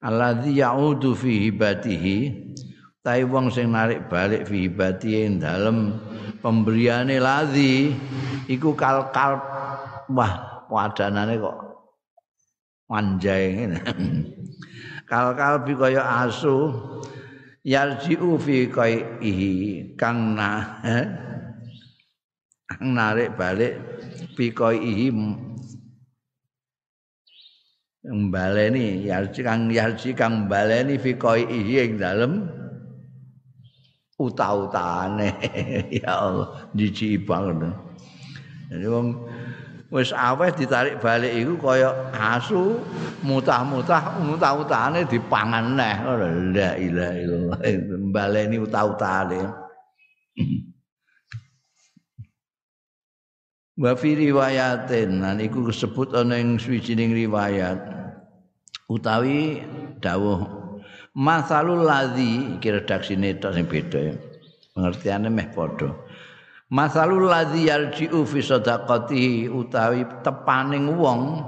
Alladzi 0.00 0.56
yaudu 0.56 1.12
fi 1.12 1.50
hibatihi 1.50 2.16
tai 3.04 3.24
wong 3.28 3.52
sing 3.52 3.72
narik 3.72 4.08
balik 4.08 4.48
fi 4.48 4.68
hibatihi 4.68 5.40
dalem 5.40 6.00
pemberiane 6.40 7.20
ladzi 7.20 7.92
iku 8.48 8.72
kal 8.72 9.12
kal 9.12 9.36
wah 10.08 10.64
wadanane 10.72 11.36
kok 11.36 11.56
manjai 12.88 13.44
ngene. 13.54 13.78
Kal 15.10 15.34
kalbi 15.34 15.74
kaya 15.74 16.06
asu 16.22 16.70
yarji'u 17.64 18.40
fi 18.40 18.68
qaihi 18.68 19.50
kang 20.00 20.36
na 20.36 20.80
kang 22.70 22.88
narik 22.96 23.36
balik 23.36 23.76
fi 24.36 24.48
qaihi 24.48 25.12
mbaleni 28.00 29.04
yarji 29.04 29.40
kang 29.44 29.68
yarji 29.68 30.16
kang 30.16 30.48
mbaleni 30.48 30.96
fi 30.96 31.12
qaihi 31.14 31.74
ing 31.84 31.94
dalem 32.00 32.60
uta-utane. 34.20 35.32
Ya 36.00 36.12
Allah 36.20 36.68
jiji 36.76 37.16
banget. 37.16 37.72
Jadi 38.68 38.86
wong 38.86 39.08
wis 39.90 40.14
aweh 40.14 40.54
ditarik 40.54 41.02
balik 41.02 41.34
iku 41.34 41.58
kaya 41.58 41.90
asu 42.14 42.78
mutah-mutah 43.26 44.22
mutah-utane 44.22 45.02
dipangan 45.10 45.74
neh. 45.74 45.96
La 46.54 46.78
ilaha 46.78 47.14
illallah. 47.18 47.58
Baleni 48.14 48.56
utah-utane. 48.62 49.42
Wa 53.80 53.96
fi 53.96 54.12
riwayatin 54.12 55.24
lan 55.24 55.40
iku 55.40 55.64
disebut 55.72 56.12
ana 56.12 56.36
ing 56.36 56.60
swijining 56.60 57.16
riwayat 57.16 57.80
utawi 58.92 59.64
dawuh 60.04 60.44
masalul 61.16 61.88
ladzi 61.88 62.60
iki 62.60 62.76
redaksine 62.76 63.40
tok 63.40 63.56
sing 63.56 63.64
beda 63.64 64.20
pengertiane 64.76 65.32
meh 65.32 65.48
padha 65.48 65.96
Masalul 66.70 67.26
ladzi 67.26 67.66
yarji'u 67.66 68.22
fi 68.22 68.38
sadaqati 68.38 69.50
utawi 69.50 70.06
tepaning 70.22 70.94
wong 70.94 71.42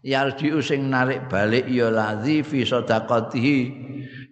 yarji'u 0.00 0.64
sing 0.64 0.88
narik 0.88 1.28
balik 1.28 1.68
ya 1.68 1.92
ladzi 1.92 2.40
fi 2.40 2.64
sadaqatihi 2.64 3.58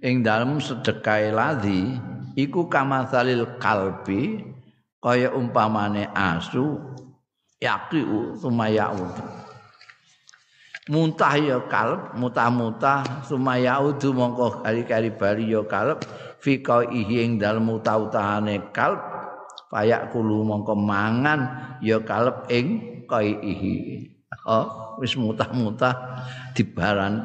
ing 0.01 0.25
dalem 0.25 0.57
sedekah 0.57 1.37
ladzi 1.37 2.01
iku 2.33 2.65
kamasalil 2.65 3.61
kalbi 3.61 4.41
kaya 5.05 5.37
umpamane 5.37 6.09
asu 6.17 6.81
yaqiu 7.61 8.33
sumayau. 8.41 9.05
Muntah 10.89 11.37
ya 11.37 11.61
kalb 11.69 12.17
mutah-mutah 12.17 13.29
sumayaudu 13.29 14.17
mongko 14.17 14.65
kali-kali 14.65 15.13
bali 15.13 15.53
ya 15.53 15.61
kalb 15.69 16.01
fi 16.41 16.57
qaihi 16.65 17.21
ing 17.21 17.31
dalem 17.37 17.69
utah-utahane 17.69 18.73
kalb 18.73 19.12
payak 19.73 20.13
kulu 20.13 20.45
mongko 20.45 20.77
mangan 20.77 21.41
ya 21.81 21.97
kalep 22.05 22.45
ing 22.53 23.09
oh 24.45 25.01
wis 25.01 25.17
mutah-mutah 25.17 26.21
dibaran 26.53 27.25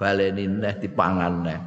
baleni 0.00 0.48
neh 0.48 0.74
dipangan 0.80 1.34
neh. 1.44 1.60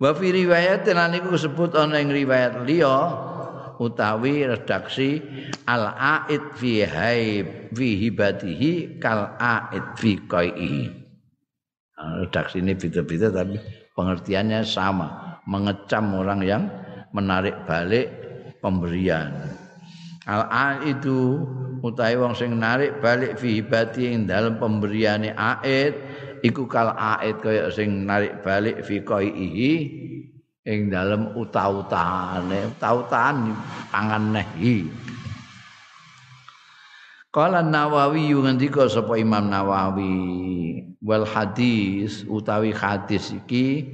Wa 0.00 0.10
fi 0.16 0.34
riwayat 0.34 0.88
lan 0.90 1.14
iku 1.14 1.36
disebut 1.36 1.78
ana 1.78 2.00
ing 2.00 2.10
riwayat 2.10 2.64
liya 2.66 2.98
utawi 3.78 4.42
redaksi 4.48 5.22
al 5.68 5.94
aid 5.94 6.58
fi 6.58 6.82
haib 6.82 7.70
fi 7.70 7.88
hibatihi 8.08 8.98
kal 8.98 9.38
aid 9.38 9.84
fi 10.00 10.18
qaihi 10.26 11.02
redaksi 12.26 12.58
ini 12.58 12.74
beda-beda 12.74 13.30
tapi 13.30 13.62
pengertiannya 13.94 14.66
sama. 14.66 15.38
Mengecam 15.42 16.22
orang 16.22 16.40
yang 16.46 16.62
menarik 17.12 17.54
balik 17.68 18.08
pemberian. 18.58 19.32
Al 20.22 20.86
itu 20.86 21.42
utawi 21.82 22.14
wong 22.14 22.34
sing 22.38 22.54
narik 22.54 23.02
balik 23.02 23.36
fi 23.38 23.58
hibati 23.58 24.14
ing 24.14 24.30
dalem 24.30 24.54
pemberiane 24.54 25.34
aid 25.34 25.98
iku 26.46 26.70
kal 26.70 26.94
aid 26.94 27.42
kaya 27.42 27.66
sing 27.74 28.06
narik 28.06 28.38
balik 28.46 28.86
fi 28.86 29.02
qaihi 29.02 29.72
ing 30.62 30.94
dalem 30.94 31.34
uta-utane, 31.34 32.70
uta-utan 32.70 33.50
pangan 33.90 34.24
nehi. 34.30 34.86
Kala 37.32 37.64
Nawawi 37.64 38.30
ngendika 38.30 38.86
sapa 38.86 39.16
Imam 39.18 39.48
Nawawi 39.48 40.12
wal 41.02 41.26
hadis 41.26 42.22
utawi 42.28 42.70
hadis 42.70 43.32
iki 43.34 43.88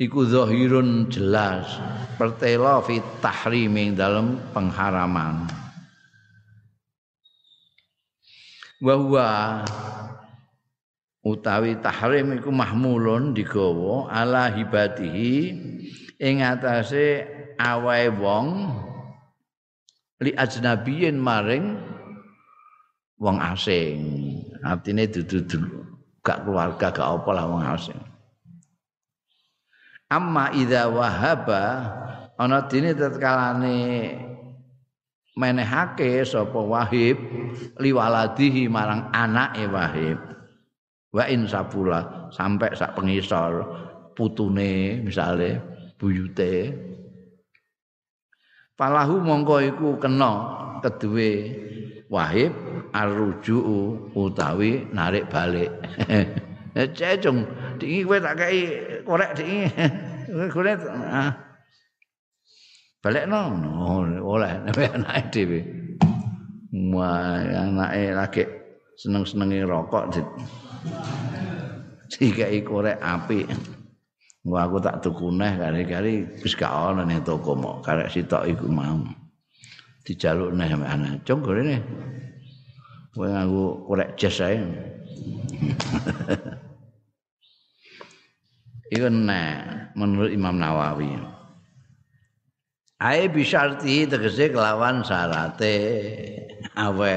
iku 0.00 0.24
zahirun 0.24 1.12
jelas. 1.12 1.68
Pertela 2.16 2.80
fi 2.80 3.00
tahrim 3.20 3.92
dalam 3.92 4.40
pengharaman. 4.56 5.44
Wa 8.80 8.96
utawi 11.20 11.76
tahrim 11.84 12.40
iku 12.40 12.48
mahmulun 12.48 13.36
digawa 13.36 14.08
ala 14.08 14.48
hibatihi 14.48 15.32
ing 16.16 16.40
atase 16.40 17.28
awae 17.60 18.08
wong 18.08 18.72
li 20.24 20.32
ajnabiyin 20.32 21.20
maring 21.20 21.76
wong 23.20 23.36
asing. 23.36 24.00
Artine 24.60 25.08
dudu 25.08 25.44
gak 26.20 26.44
keluarga 26.44 26.92
gak 26.92 27.00
apa 27.00 27.30
lah 27.32 27.48
wong 27.48 27.64
asing 27.64 28.09
amma 30.10 30.50
idza 30.50 30.90
wahaba 30.90 31.62
ana 32.34 32.66
dene 32.66 32.90
tetkalane 32.98 33.78
menehake 35.38 36.26
sapa 36.26 36.58
wahib 36.58 37.16
liwaladihi 37.78 38.66
marang 38.66 39.08
anake 39.14 39.64
wahib. 39.70 40.18
Wa 41.10 41.26
in 41.26 41.46
sabula 41.46 42.30
sampai 42.30 42.74
sak 42.74 42.94
pengisor 42.94 43.66
putune 44.14 45.02
misale 45.02 45.58
buyute. 45.98 46.70
Falahu 48.78 49.18
mongko 49.18 49.56
iku 49.74 49.88
kena 49.98 50.32
keduwe 50.80 51.30
wahib 52.06 52.54
arruju 52.94 53.58
utawi 54.14 54.86
narik 54.94 55.26
balik. 55.30 55.70
Cecung 56.96 57.42
Dingi 57.80 58.04
kowe 58.04 58.20
tak 58.20 58.36
kei 58.36 58.60
korek 59.08 59.32
dingi. 59.32 59.64
Kowe 60.52 60.72
ah. 61.08 61.32
Balik 63.00 63.32
no, 63.32 63.56
oleh 64.20 64.60
nabi 64.60 64.84
anak 64.84 65.32
dhewe. 65.32 65.64
Wah, 66.92 67.40
anake 67.40 68.12
lagi 68.12 68.44
seneng-senengi 69.00 69.64
rokok 69.64 70.12
di 70.12 70.20
dikai 72.12 72.60
korek 72.60 73.00
api. 73.00 73.48
Wah, 74.44 74.68
aku 74.68 74.84
tak 74.84 75.00
tuku 75.00 75.32
neh 75.32 75.56
kali-kali 75.56 76.28
wis 76.44 76.52
gak 76.52 76.68
ana 76.68 77.08
ning 77.08 77.24
toko 77.24 77.56
mok, 77.56 77.88
karek 77.88 78.12
sitok 78.12 78.52
iku 78.52 78.68
mau. 78.68 79.00
Dijaluk 80.04 80.52
neh 80.52 80.68
anak. 80.68 81.24
Cung 81.24 81.40
gorene. 81.40 81.80
Kowe 83.16 83.32
nganggo 83.32 83.88
korek 83.88 84.12
jas 84.20 84.44
ae. 84.44 84.60
Iku 88.90 89.06
nek 89.06 89.94
menurut 89.94 90.34
Imam 90.34 90.58
Nawawi. 90.58 91.14
Ae 93.00 93.30
bisyarti 93.30 94.04
tegese 94.10 94.50
kelawan 94.50 95.06
syarate 95.06 95.78
awe. 96.74 97.16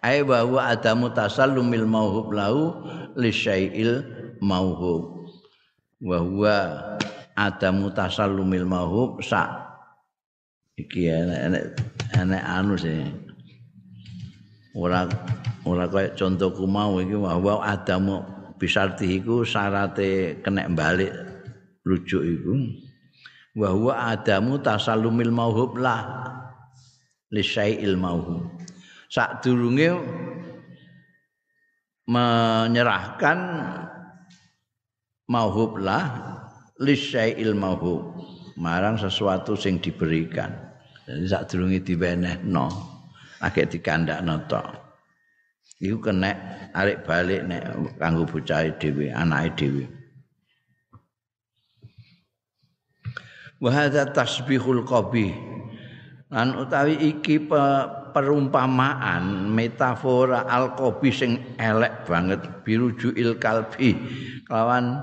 Ae 0.00 0.18
bahwa 0.22 0.64
ada 0.64 0.94
mutasallumil 0.96 1.84
mauhub 1.84 2.30
lahu 2.32 2.86
li 3.18 3.28
syai'il 3.28 4.06
mauhub. 4.38 5.28
Wa 5.98 6.22
huwa 6.22 6.56
ada 7.34 7.68
mutasallumil 7.74 8.64
mauhub 8.64 9.18
sa 9.20 9.66
iki 10.78 11.10
enek 11.10 11.74
enek 12.14 12.42
anu 12.46 12.78
sih. 12.78 13.02
Ora 14.78 15.10
ora 15.66 15.90
kaya 15.90 16.14
contohku 16.14 16.64
mau 16.70 16.96
iki 17.02 17.18
bahwa 17.18 17.60
ada 17.60 18.00
bisarti 18.64 19.20
iku 19.20 19.44
syarate 19.44 20.40
kena 20.40 20.64
balik 20.72 21.12
rujuk 21.84 22.24
iku. 22.24 22.56
Wa 23.60 23.76
huwa 23.76 24.16
adamu 24.16 24.56
tasallumil 24.56 25.28
mauhub 25.28 25.76
lah 25.76 26.00
li 27.28 27.44
syai'il 27.44 28.00
mauhub. 28.00 28.48
Sadurunge 29.12 29.92
menyerahkan 32.08 33.38
mauhub 35.28 35.76
lah 35.76 36.04
li 36.80 36.96
syai'il 36.96 37.52
mauhub. 37.52 38.16
Marang 38.56 38.96
sesuatu 38.96 39.60
sing 39.60 39.76
diberikan. 39.76 40.50
Jadi 41.04 41.28
sadurunge 41.28 41.84
diwenehno 41.84 42.72
agek 43.44 43.76
dikandakno 43.76 44.40
tok 44.48 44.83
iku 45.84 46.10
kena 46.10 46.32
arek 46.72 47.04
balik 47.04 47.44
nek 47.44 47.62
kanggo 48.00 48.24
bocah 48.24 48.64
dhewe 48.80 49.12
anake 49.12 49.52
dhewe. 49.60 49.84
Wa 53.60 53.70
hadza 53.70 54.08
tasbihul 54.10 54.84
qabih. 54.84 55.32
Lan 56.34 56.58
utawi 56.58 56.98
iki 56.98 57.46
pe, 57.46 57.62
perumpamaan 58.10 59.54
metafora 59.54 60.48
al 60.50 60.74
sing 61.14 61.38
elek 61.60 62.08
banget 62.08 62.42
birujuil 62.66 63.38
kalbi. 63.38 63.94
Kelawan 64.48 64.98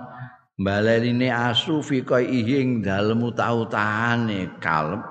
balerine 0.59 1.31
asu 1.31 1.79
fi 1.79 2.03
ing 2.03 2.83
dalem 2.83 3.23
utautane 3.23 4.59
kalb 4.59 5.01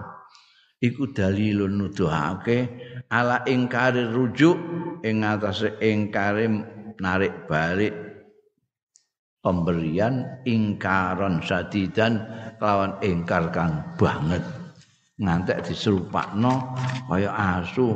iku 0.80 1.12
dalilun 1.12 1.76
nuduhake 1.76 2.68
ala 3.12 3.44
ingkari 3.44 4.08
rujuk 4.08 4.56
ing 5.04 5.24
atase 5.24 5.76
ingkari 5.80 6.46
narik 7.00 7.48
balik 7.48 7.92
pemberian 9.40 10.44
ingkaron 10.44 11.40
sadidan 11.40 12.20
lawan 12.60 12.96
ingkar 13.00 13.48
kang 13.52 13.80
banget. 13.96 14.44
Ngantek 15.20 15.68
diserupakno 15.68 16.76
kaya 17.08 17.28
asu 17.32 17.92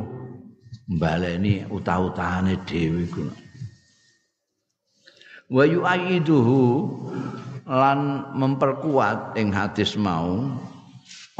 mbaleni 0.88 1.64
utah-utahane 1.72 2.61
dhewe 2.68 3.09
iku. 3.09 3.24
Wa 5.48 5.64
yu'iduhu 5.64 6.64
lan 7.64 8.28
memperkuat 8.36 9.40
ing 9.40 9.52
hadis 9.52 9.96
mau 9.96 10.52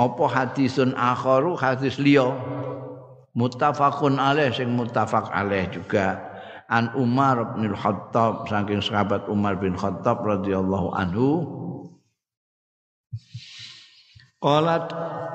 apa 0.01 0.25
hadisun 0.25 0.97
akharu? 0.97 1.53
Hadis 1.57 2.01
liya 2.01 2.33
muttafaqun 3.35 4.17
alaih 4.17 4.55
sing 4.55 4.73
muttafaq 4.73 5.29
alaih 5.35 5.67
juga. 5.75 6.33
An 6.65 6.97
Umar 6.97 7.55
bin 7.61 7.77
Khattab 7.77 8.49
saking 8.49 8.81
sahabat 8.81 9.29
Umar 9.29 9.61
bin 9.61 9.77
Khattab 9.77 10.25
radhiyallahu 10.25 10.97
anhu. 10.97 11.29
Qalat 14.41 14.89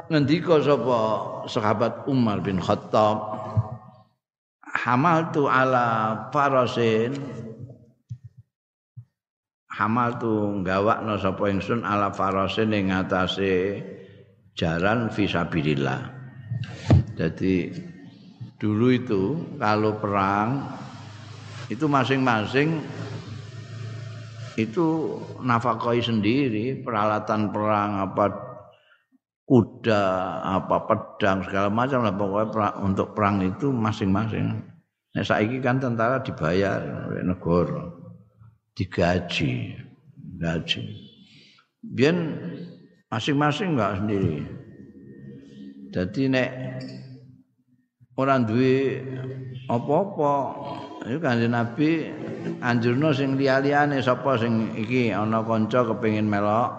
ngendika 0.09 0.57
sapa 0.61 0.99
sahabat 1.45 2.09
Umar 2.09 2.41
bin 2.41 2.57
Khattab? 2.57 3.37
Hamaltu 4.69 5.45
ala 5.45 6.17
farasin. 6.33 7.13
Hamaltu 9.69 10.65
gawakno 10.65 11.13
sapa 11.21 11.45
ingsun 11.45 11.85
ala 11.85 12.09
farasin 12.09 12.73
ing 12.73 12.89
atase 12.89 13.85
jaran 14.57 15.13
fisabilillah. 15.13 16.09
Jadi 17.17 17.88
dulu 18.59 18.91
itu 18.91 19.23
kalau 19.55 19.95
perang 19.97 20.67
itu 21.71 21.87
masing-masing 21.87 22.83
itu 24.59 25.15
nafkahi 25.39 26.03
sendiri 26.03 26.83
peralatan 26.83 27.55
perang 27.55 28.03
apa 28.03 28.49
kuda 29.49 30.03
apa 30.45 30.77
pedang 30.85 31.41
segala 31.41 31.73
macam 31.73 32.05
lah 32.05 32.13
pokoknya 32.13 32.69
untuk 32.85 33.17
perang 33.17 33.41
itu 33.41 33.73
masing-masing. 33.73 34.61
Nah, 35.09 35.25
saiki 35.25 35.57
kan 35.57 35.81
tentara 35.81 36.21
dibayar 36.21 37.09
oleh 37.09 37.25
negara, 37.25 37.89
digaji, 38.77 39.73
gaji. 40.37 40.85
Biar 41.81 42.13
masing-masing 43.09 43.73
enggak 43.73 44.05
sendiri. 44.05 44.37
Jadi 45.89 46.21
nek 46.29 46.49
ora 48.19 48.35
duwe 48.43 48.99
apa-apa. 49.71 50.33
Iku 51.07 51.19
kanjeng 51.23 51.55
Nabi 51.55 52.11
anjurno 52.59 53.15
sing 53.15 53.39
liya-liyane 53.39 54.03
sapa 54.03 54.35
sing 54.35 54.75
iki 54.75 55.15
ana 55.15 55.39
kanca 55.47 55.87
kepengin 55.87 56.27
melok 56.27 56.75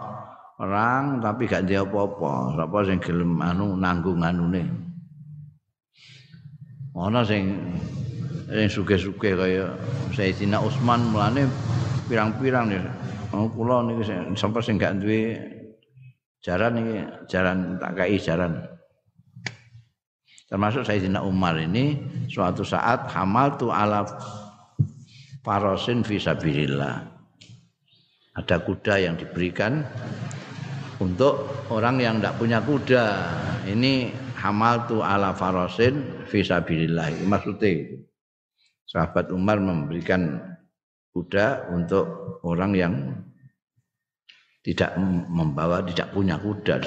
perang 0.60 1.24
tapi 1.24 1.48
gak 1.48 1.64
ndek 1.64 1.88
apa-apa. 1.88 2.60
Sapa 2.60 2.78
sing 2.84 3.00
gelem 3.00 3.40
anu 3.40 3.72
nanggung 3.80 4.20
anune 4.20 4.90
ana 7.00 7.24
sing 7.24 7.56
sing 8.50 8.68
suge-suge 8.68 9.38
kaya 9.38 9.72
Sayyidina 10.12 10.60
Utsman 10.60 11.14
mulane 11.14 11.46
pirang-pirang 12.10 12.66
nih 12.68 12.82
oh, 13.32 13.46
kula 13.48 13.86
niki 13.86 14.04
sapa 14.34 14.58
sing 14.58 14.76
gak 14.76 14.98
duwe 14.98 15.38
jaran 16.42 16.82
iki 16.82 16.96
jaran 17.30 17.78
tak 17.78 17.94
kai 17.94 18.18
jaran 18.18 18.58
termasuk 20.50 20.82
Sayyidina 20.82 21.22
Umar 21.22 21.54
ini 21.56 21.96
suatu 22.26 22.66
saat 22.66 23.06
hamal 23.14 23.54
tu 23.54 23.70
ala 23.70 24.02
farosin 25.46 26.02
visabilillah 26.02 27.06
ada 28.34 28.56
kuda 28.62 28.94
yang 28.98 29.14
diberikan 29.14 29.86
untuk 31.00 31.64
orang 31.72 31.96
yang 31.98 32.20
tidak 32.20 32.36
punya 32.36 32.58
kuda. 32.60 33.04
Ini 33.66 34.12
hamal 34.40 34.88
tu 34.88 35.04
ala 35.04 35.36
farosin 35.36 36.24
visabilillah 36.28 37.12
maksudnya 37.28 38.00
sahabat 38.88 39.28
Umar 39.30 39.60
memberikan 39.60 40.40
kuda 41.12 41.70
untuk 41.74 42.38
orang 42.46 42.72
yang 42.72 42.94
tidak 44.64 44.96
membawa 45.28 45.84
tidak 45.84 46.08
punya 46.12 46.36
kuda 46.40 46.80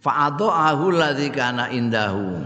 fa'adha'ahu 0.00 0.84
alladhi 0.92 1.28
kana 1.32 1.68
indahu. 1.72 2.40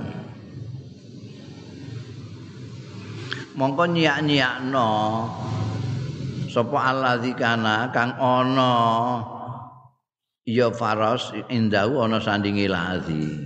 Mongko 3.55 3.85
nyiak-nyiakno 3.87 4.91
sapa 6.51 6.79
alladhi 6.91 7.35
kana 7.39 7.91
kang 7.95 8.19
ana 8.19 8.71
ya 10.43 10.75
faras 10.75 11.31
indahu 11.51 12.03
ana 12.03 12.19
sandinge 12.19 12.67
lazi 12.67 13.39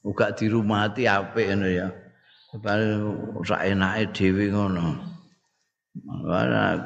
uga 0.00 0.32
dirumati 0.32 1.04
apik 1.04 1.52
ngono 1.52 1.68
ya. 1.68 1.88
Sak 3.44 3.68
enake 3.68 4.16
dhewe 4.16 4.48
ngono 4.48 5.15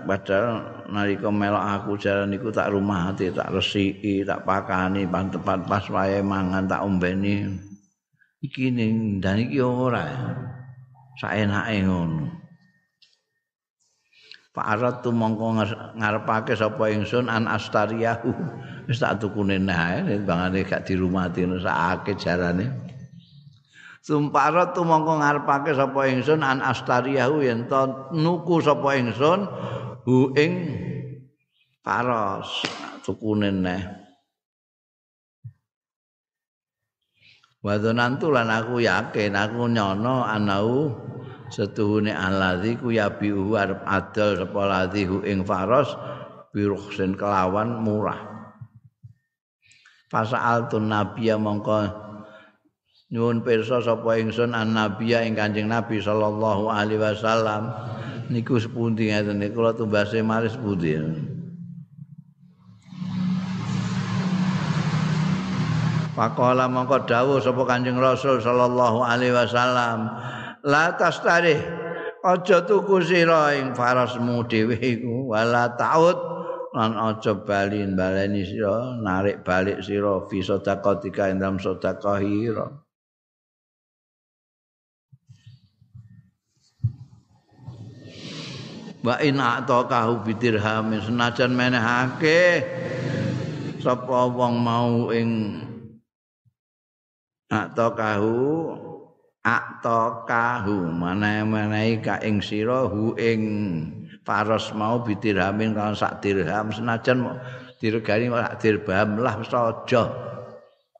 padahal 0.07 0.87
nalika 0.91 1.29
melok 1.33 1.65
aku 1.81 1.91
jalan 1.99 2.35
iku 2.35 2.53
tak 2.55 2.71
rumah 2.71 3.11
tak 3.17 3.51
resiki, 3.51 4.23
tak 4.23 4.47
pakani 4.47 5.09
pan-tepat 5.09 5.67
pas 5.67 5.85
wae 5.91 6.23
mangan 6.23 6.67
tak 6.71 6.85
ombeni. 6.85 7.47
Iki 8.41 8.73
ning 8.73 8.95
dan 9.21 9.37
iki 9.43 9.61
ora. 9.61 10.09
Saenake 11.21 11.85
ngono. 11.85 12.41
Fa'arat 14.51 15.05
tu 15.05 15.15
mongko 15.15 15.63
ngarepake 15.95 16.57
sapa 16.57 16.91
ingsun 16.91 17.31
an 17.31 17.47
astariyahu. 17.47 18.33
Wis 18.89 18.99
tak 18.99 19.23
tukune 19.23 19.61
nae 19.61 20.19
bangane 20.25 20.67
gak 20.67 20.89
dirumati 20.89 21.47
sakake 21.63 22.19
jarane. 22.19 22.89
Sumparat 24.01 24.72
tu 24.72 24.80
mongko 24.80 25.20
ngarepake 25.20 25.76
sapa 25.76 26.09
ingsun 26.09 26.40
an 26.40 26.64
astariyahu 26.64 27.44
yen 27.44 27.68
nuku 28.16 28.64
sapa 28.64 28.96
ingsun 28.96 29.44
hu 30.09 30.32
ing 30.40 30.53
paros 31.84 32.64
tukune 33.05 33.53
neh. 33.53 33.84
Wadonantu 37.61 38.32
lan 38.32 38.48
aku 38.48 38.80
yakin 38.80 39.36
aku 39.36 39.68
nyono 39.68 40.24
anau 40.24 40.96
setuhune 41.53 42.09
alladzi 42.09 42.80
ku 42.80 42.88
ya 42.88 43.12
bihu 43.12 43.53
arep 43.53 43.84
adol 43.84 44.40
sapa 44.40 44.61
ladzi 44.64 45.05
hu 45.05 45.20
ing 45.28 45.44
faros 45.44 45.92
biruhsin 46.57 47.14
kelawan 47.20 47.84
murah 47.84 48.18
Fasa'al 50.11 50.66
tun 50.66 50.90
nabiya 50.90 51.38
mongko 51.38 52.10
nyuwun 53.11 53.43
pirsa 53.43 53.83
sapa 53.83 54.23
ingsun 54.23 54.55
an 54.55 54.79
nabiya 54.79 55.27
ing 55.27 55.35
Kanjeng 55.35 55.67
Nabi 55.67 55.99
sallallahu 55.99 56.71
alaihi 56.71 57.03
wasallam. 57.03 57.75
Niku 58.31 58.63
sepundi 58.63 59.11
ngeten 59.11 59.43
niku 59.43 59.59
kula 59.59 59.75
tumbase 59.75 60.23
maris 60.23 60.55
pundi 60.55 60.95
Pakola 66.15 66.71
mongko 66.71 67.11
dawuh 67.11 67.43
sapa 67.43 67.67
Kanjeng 67.67 67.99
Rasul 67.99 68.39
sallallahu 68.39 69.03
alaihi 69.03 69.35
wasallam 69.35 70.15
la 70.63 70.93
tastari 70.95 71.57
aja 72.21 72.61
tuku 72.61 73.01
sira 73.01 73.57
ing 73.57 73.73
farasmu 73.73 74.45
dhewe 74.45 74.77
iku 74.77 75.33
wala 75.33 75.73
taud 75.81 76.21
lan 76.77 76.93
aja 76.93 77.33
bali 77.33 77.89
baleni 77.97 78.45
sira 78.45 79.01
narik 79.01 79.41
balik 79.43 79.81
sira 79.81 80.21
fi 80.29 80.45
sedekah 80.45 81.33
ing 81.33 81.41
dalam 81.41 81.57
sedekah 81.57 82.21
wa 89.01 89.16
in 89.20 89.40
atakahu 89.40 90.24
bidirham 90.24 90.92
senajan 91.01 91.57
menehake 91.57 92.64
sapa 93.80 94.28
wong 94.28 94.61
mau 94.61 95.09
ing 95.09 95.61
atakahu 97.48 98.76
aqtaqahu 99.40 100.84
mana-manai 100.92 101.96
ka 102.05 102.20
ing 102.20 102.44
sira 102.44 102.84
hu 102.84 103.16
ing 103.16 103.40
faros 104.24 104.70
mau 104.76 105.01
bidirhamin 105.01 105.72
kan 105.72 105.96
sak 105.96 106.20
dirham. 106.20 106.68
Senajan 106.70 107.24
diregani 107.80 108.28
sak 108.28 108.55
dirham 108.61 109.16
lah 109.16 109.34
wis 109.40 109.51
aja 109.51 110.03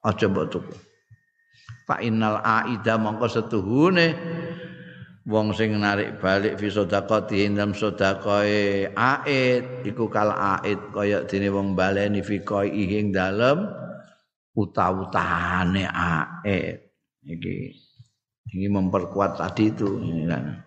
aja 0.01 0.25
mbok 0.25 0.45
tuku. 0.49 0.75
Fa 1.85 2.01
innal 2.01 2.41
aida 2.41 2.97
mongko 2.97 3.29
setuhune 3.29 4.17
wong 5.27 5.53
sing 5.53 5.77
narik 5.77 6.17
balik 6.17 6.57
fi 6.57 6.67
sedekati 6.73 7.45
dalam 7.53 7.77
sedekahe 7.77 8.89
aid 8.93 9.85
iku 9.85 10.09
kal 10.09 10.33
aid 10.33 10.79
kaya 10.89 11.25
dene 11.29 11.53
wong 11.53 11.77
baleni 11.77 12.25
fi 12.25 12.41
koi 12.41 12.69
ing 12.69 13.13
dalem 13.13 13.69
utah-utahane 14.57 15.85
aid 15.85 16.81
iki 17.21 17.77
ini 18.51 18.67
memperkuat 18.67 19.39
tadi 19.39 19.71
itu 19.71 19.89
kan. 20.27 20.59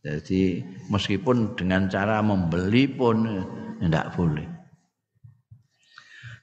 Jadi 0.00 0.62
meskipun 0.88 1.58
dengan 1.58 1.90
cara 1.90 2.22
membeli 2.24 2.88
pun 2.88 3.44
tidak 3.82 4.14
boleh. 4.16 4.46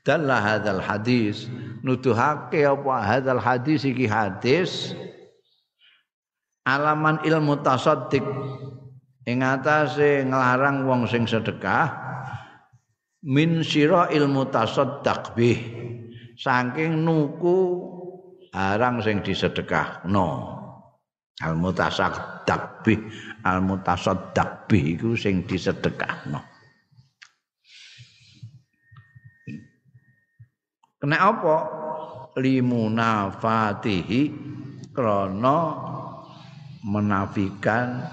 Dan 0.05 0.29
lah 0.29 0.37
hadal 0.37 0.85
hadis 0.85 1.49
nuduhake 1.81 2.61
apa 2.61 2.95
hadal 3.01 3.41
hadis 3.41 3.81
iki 3.81 4.05
hadis 4.05 4.93
alaman 6.65 7.21
ilmu 7.21 7.61
tasaddiq. 7.61 8.25
Ing 9.25 9.41
atase 9.41 10.21
nglarang 10.21 10.85
wong 10.85 11.09
sing 11.09 11.25
sedekah 11.25 11.89
min 13.25 13.65
sira 13.65 14.05
ilmu 14.13 14.53
tasaddaq 14.53 15.33
bih. 15.33 15.57
Saking 16.35 17.01
nuku 17.01 17.57
arang 18.53 19.01
sing 19.01 19.25
disedekahno. 19.25 20.53
Al 21.35 21.59
mutasaddaq 21.59 22.85
bi 22.87 22.95
al 23.43 23.59
mutasaddaq 23.59 24.71
bi 24.71 24.95
iku 24.95 25.17
sing 25.19 25.43
disedekahno. 25.43 26.39
Kena 30.95 31.17
apa? 31.19 31.57
Limunafatihi 32.35 34.21
krana 34.95 35.59
menafikan 36.85 38.05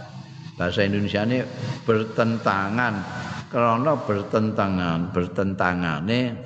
bahasa 0.56 0.88
Indonesia 0.88 1.22
ini 1.28 1.44
bertentangan. 1.84 3.20
Karena 3.52 3.92
bertentangan 4.00 5.12
bertentangane 5.12 6.40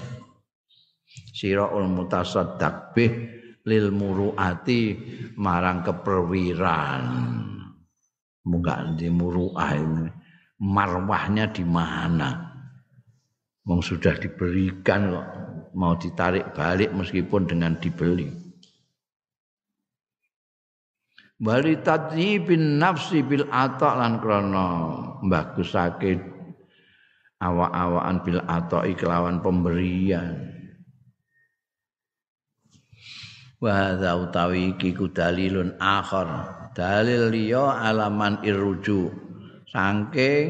siraul 1.31 1.87
mutasaddaq 1.87 2.99
bih 2.99 3.12
lil 3.62 3.95
muruati 3.95 4.99
marang 5.39 5.87
keperwiran. 5.87 7.03
Muga 8.47 8.91
di 8.99 9.07
muruah 9.07 9.70
ini 9.79 10.11
marwahnya 10.66 11.47
di 11.55 11.62
mana? 11.62 12.31
Wong 13.66 13.83
sudah 13.83 14.18
diberikan 14.18 15.11
kok 15.14 15.27
mau 15.79 15.95
ditarik 15.95 16.55
balik 16.59 16.91
meskipun 16.91 17.47
dengan 17.47 17.79
dibeli 17.79 18.46
Bali 21.37 21.76
bin 22.41 22.80
nafsi 22.80 23.20
bil 23.20 23.45
atok 23.53 23.93
lan 23.93 24.16
krana 24.24 24.68
bagusake 25.20 26.16
awak-awakan 27.45 28.16
bil 28.24 28.41
atok 28.49 28.89
kelawan 28.97 29.45
pemberian. 29.45 30.57
Wa 33.61 33.72
hadza 33.72 34.16
utawi 34.16 34.76
iki 34.76 34.97
ku 34.97 35.12
dalilun 35.12 35.76
akhar. 35.76 36.57
Dalil 36.72 37.32
liya 37.32 37.84
alaman 37.84 38.41
irruju. 38.41 39.12
Saking 39.68 40.49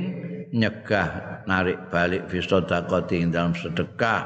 nyegah 0.55 1.43
narik 1.51 1.91
balik 1.91 2.30
fi 2.30 2.39
sedekah 2.39 3.30
dalam 3.34 3.59
sedekah. 3.59 4.22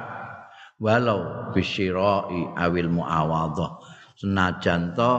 Walau 0.80 1.52
bisyirai 1.52 2.56
awil 2.56 2.88
muawadhah. 2.88 3.80
Senajan 4.20 4.92
to 4.96 5.12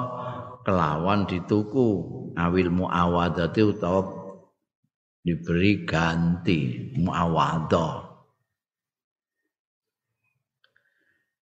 kelawan 0.65 1.25
dituku 1.25 1.89
awil 2.37 2.69
muawadhati 2.69 3.61
utawa 3.65 4.01
diberi 5.21 5.85
ganti 5.85 6.91
muawadhah 6.97 8.11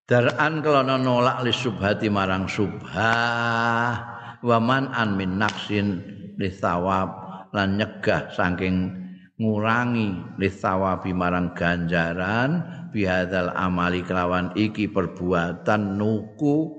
Dar'an 0.09 0.65
kelana 0.65 0.97
nolak 0.97 1.45
li 1.45 1.53
subhati 1.53 2.09
marang 2.09 2.49
subhah 2.49 3.93
wa 4.41 4.57
an 4.73 5.13
min 5.13 5.37
naksin 5.37 6.01
li 6.41 6.49
thawab 6.49 7.29
lan 7.53 7.77
nyegah 7.77 8.33
saking 8.33 8.89
ngurangi 9.37 10.39
li 10.41 10.49
thawabi 10.49 11.13
marang 11.13 11.53
ganjaran 11.53 12.65
bihadzal 12.89 13.53
amali 13.53 14.01
kelawan 14.01 14.49
iki 14.57 14.89
perbuatan 14.89 15.95
nuku 15.95 16.78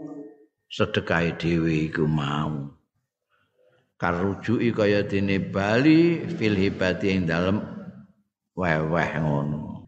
sedekah 0.70 1.34
dhewe 1.34 1.90
iku 1.90 2.06
mau. 2.06 2.70
Karujuki 4.00 4.72
kaya 4.72 5.04
dene 5.04 5.42
bali 5.42 6.24
fil 6.24 6.56
hibati 6.56 7.12
ing 7.12 7.28
dalem 7.28 7.60
weweh 8.56 9.10
ngono. 9.20 9.84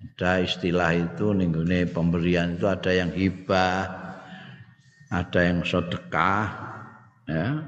Ada 0.00 0.42
istilah 0.42 0.96
itu 0.96 1.32
ninggune 1.32 1.86
pemberian 1.86 2.58
itu 2.58 2.66
ada 2.66 2.92
yang 2.92 3.14
hibah, 3.14 3.84
ada 5.12 5.40
yang 5.44 5.64
sedekah, 5.64 6.44
ya, 7.24 7.62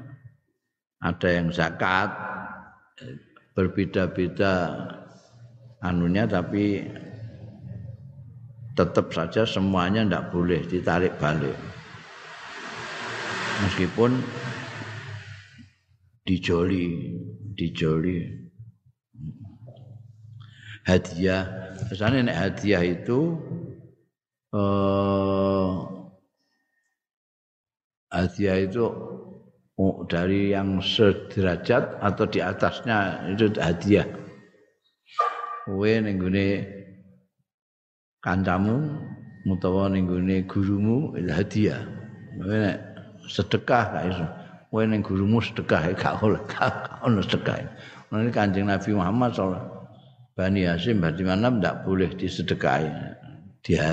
ada 1.01 1.29
yang 1.29 1.49
zakat, 1.49 2.09
berbeda-beda 3.53 4.53
anunya 5.81 6.25
tapi 6.25 6.81
tetap 8.73 9.13
saja 9.13 9.45
semuanya 9.45 10.01
tidak 10.05 10.25
boleh 10.33 10.61
ditarik 10.65 11.13
balik 11.21 11.55
meskipun 13.63 14.17
dijoli 16.25 17.13
dijoli 17.53 18.43
hadiah. 20.87 21.43
Kesannya 21.87 22.31
nek 22.31 22.37
hadiah 22.37 22.83
itu 22.83 23.19
eh, 24.55 25.71
hadiah 28.11 28.57
itu 28.63 28.83
oh, 29.79 29.95
dari 30.07 30.53
yang 30.53 30.79
sederajat 30.79 31.99
atau 31.99 32.25
di 32.27 32.39
atasnya 32.39 33.31
itu 33.33 33.51
hadiah. 33.59 34.07
Kowe 35.63 35.91
ning 36.03 36.19
gone 36.19 36.47
kancamu 38.23 39.03
utawa 39.43 39.91
ning 39.91 40.07
gone 40.07 40.47
gurumu 40.47 41.11
hadiah. 41.27 41.83
Kowe 42.39 42.63
sedekah 43.27 43.83
gak 43.91 44.05
iso. 44.07 44.25
Kowe 44.71 44.83
ning 44.87 45.03
gurumu 45.03 45.43
sedekah 45.43 45.91
gak 45.93 46.23
oleh 46.23 46.39
gak 46.47 47.03
ono 47.03 47.19
sedekah. 47.19 47.59
Ini 48.13 48.29
Kanjeng 48.29 48.69
Nabi 48.69 48.93
Muhammad 48.93 49.33
sallallahu 49.33 49.73
Bani 50.33 50.65
Hasim 50.65 51.01
berarti 51.01 51.21
mana 51.25 51.49
tidak 51.53 51.75
boleh 51.85 52.09
disedekahi. 52.13 52.89
Dia 53.61 53.85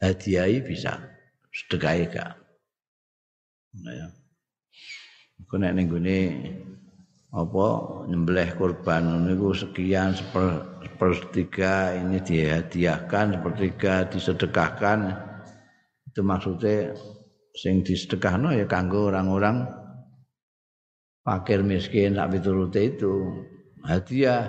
hadiahi 0.00 0.64
bisa 0.64 0.96
sedekahi 1.52 2.08
gak. 2.08 2.32
Nah, 3.76 3.92
ya. 3.92 4.08
Aku 5.44 5.60
nek 5.60 5.76
ning 5.76 5.92
apa 7.36 7.66
nyembelih 8.08 8.56
kurban 8.56 9.28
niku 9.28 9.52
sekian 9.52 10.16
seper, 10.16 10.75
sepertiga 10.96 11.92
ini 11.92 12.24
dihadiahkan 12.24 13.36
sepertiga 13.36 14.08
disedekahkan. 14.08 15.12
Itu 16.08 16.24
maksudnya 16.24 16.96
sing 17.52 17.84
disedekahno 17.84 18.56
ya 18.56 18.64
kanggo 18.64 19.12
orang-orang 19.12 19.68
fakir 21.20 21.60
miskin 21.60 22.16
sak 22.16 22.32
piturute 22.32 22.96
itu 22.96 23.44
hadiah 23.84 24.48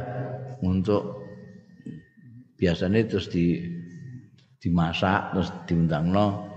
untuk 0.63 1.19
biasanya 2.55 3.03
terus 3.11 3.27
di 3.27 3.59
dimasak 4.63 5.35
terus 5.35 5.51
diundangno 5.67 6.47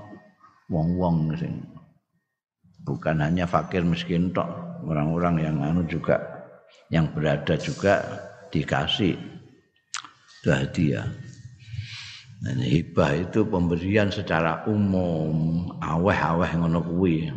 wong-wong 0.70 1.34
sing 1.34 1.66
bukan 2.86 3.22
hanya 3.22 3.47
fakir 3.47 3.82
miskin 3.82 4.30
tok 4.30 4.49
orang-orang 4.86 5.43
yang 5.43 5.57
anu 5.62 5.82
juga 5.86 6.18
yang 6.91 7.11
berada 7.11 7.59
juga 7.59 8.03
dikasih 8.51 9.39
itu 10.41 10.49
hadiah 10.49 11.05
dan 12.41 12.57
hibah 12.57 13.12
itu 13.28 13.45
pemberian 13.45 14.09
secara 14.09 14.64
umum 14.64 15.68
aweh-aweh 15.76 16.57
ngono 16.57 16.80
kuwi. 16.80 17.28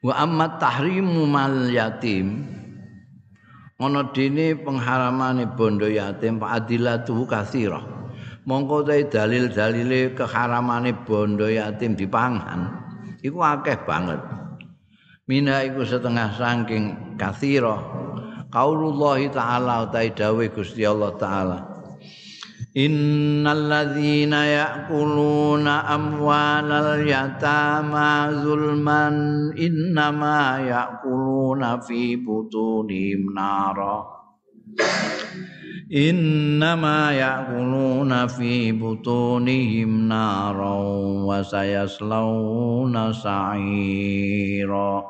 Wa 0.00 0.24
amma 0.24 0.56
tahrimu 0.56 1.28
mal 1.28 1.68
yatim 1.68 2.48
ana 3.76 4.08
dene 4.16 4.56
pengharamane 4.56 5.44
bondo 5.52 5.84
yatim 5.84 6.40
fa 6.40 6.56
adilatu 6.56 7.28
katsirah. 7.28 7.84
Mongko 8.48 8.88
dalil-dalile 9.12 10.16
keharamane 10.16 10.96
bondo 11.04 11.44
yatim 11.44 11.92
dipangan 11.92 12.72
iku 13.20 13.44
akeh 13.44 13.76
banget. 13.84 14.16
Mina 15.28 15.60
iku 15.60 15.84
setengah 15.84 16.32
saking 16.40 17.07
kathira 17.18 17.76
qaulullah 18.54 19.18
taala 19.34 19.90
utahe 19.90 20.14
dawuh 20.14 20.46
Gusti 20.54 20.86
Allah 20.86 21.12
taala 21.18 21.58
Innal 22.78 23.64
ladzina 23.66 24.44
ya'kuluna 24.46 25.88
amwalal 25.88 27.02
yatama 27.02 28.30
zulman 28.30 29.50
innama 29.58 30.62
ya'kuluna 30.62 31.82
fi 31.82 32.14
butunihim 32.20 33.34
nara 33.34 34.04
innama 35.90 37.10
ya'kuluna 37.16 38.30
fi 38.30 38.70
butunihim 38.70 40.06
naran 40.06 41.24
wa 41.26 41.40
sayaslawna 41.42 43.10
sa'ira 43.10 45.02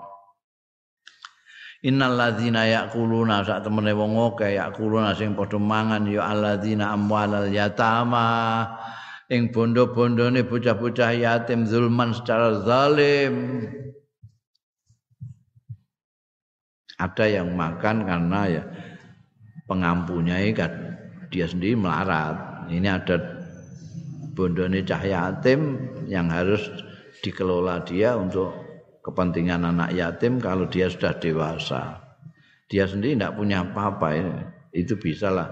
Innal 1.79 2.19
ladzina 2.19 2.67
ya'kuluna 2.67 3.47
sak 3.47 3.63
temene 3.63 3.95
wong 3.95 4.19
akeh 4.35 4.59
ya'kuluna 4.59 5.15
sing 5.15 5.39
padha 5.39 5.63
mangan 5.63 6.11
ya 6.11 6.27
alladzina 6.27 6.91
amwalal 6.91 7.47
yatama 7.47 8.67
ing 9.31 9.55
bondo-bondone 9.55 10.43
bocah-bocah 10.43 11.15
yatim 11.15 11.71
zulman 11.71 12.11
secara 12.11 12.67
zalim 12.67 13.63
ada 16.99 17.25
yang 17.31 17.55
makan 17.55 18.03
karena 18.03 18.41
ya 18.51 18.63
pengampunya 19.71 20.43
kan 20.51 20.99
dia 21.31 21.47
sendiri 21.47 21.79
melarat. 21.79 22.67
Ini 22.69 22.89
ada 22.91 23.17
bondone 24.35 24.83
cahaya 24.83 25.31
yatim 25.31 25.79
yang 26.11 26.27
harus 26.27 26.67
dikelola 27.23 27.87
dia 27.87 28.19
untuk 28.19 28.58
kepentingan 29.09 29.65
anak 29.65 29.97
yatim 29.97 30.37
kalau 30.37 30.69
dia 30.69 30.93
sudah 30.93 31.17
dewasa. 31.17 31.97
Dia 32.69 32.85
sendiri 32.85 33.17
tidak 33.17 33.41
punya 33.41 33.65
apa-apa 33.65 34.09
ya. 34.13 34.29
itu 34.77 35.01
bisa 35.01 35.33
lah. 35.33 35.49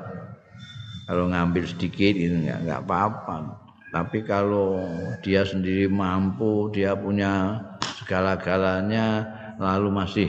Kalau 1.08 1.32
ngambil 1.32 1.64
sedikit 1.64 2.12
itu 2.12 2.36
nggak 2.44 2.84
apa-apa. 2.84 3.64
Tapi 3.96 4.20
kalau 4.28 4.84
dia 5.24 5.40
sendiri 5.48 5.88
mampu, 5.88 6.68
dia 6.68 6.92
punya 6.92 7.56
segala-galanya, 8.02 9.24
lalu 9.56 9.88
masih 9.88 10.28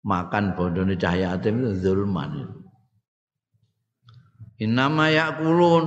makan 0.00 0.56
bondone 0.56 0.96
cahaya 0.96 1.36
yatim 1.36 1.60
itu 1.60 1.84
zulman. 1.84 2.48
Innama 4.62 5.12
yakulun 5.12 5.84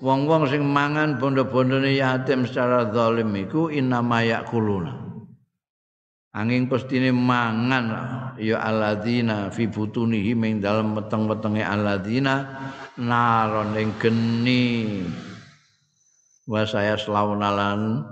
wong-wong 0.00 0.46
sing 0.48 0.62
mangan 0.64 1.18
bondo-bondone 1.18 1.94
yatim 1.98 2.46
secara 2.46 2.88
zalim 2.90 3.34
iku 3.36 3.68
innama 3.68 4.22
yakuluna. 4.22 5.05
Angin 6.36 6.68
pestine 6.68 7.16
mangan 7.16 7.86
ya 8.36 8.60
alladzina 8.60 9.48
fi 9.48 9.72
butunihi 9.72 10.36
ing 10.36 10.60
dalem 10.60 10.92
weteng-wetenge 10.92 11.64
alladzina 11.64 12.34
naron 13.00 13.72
ing 13.72 13.96
geni. 13.96 15.00
Wa 16.44 16.68
saya 16.68 17.00
selaunalan 17.00 18.04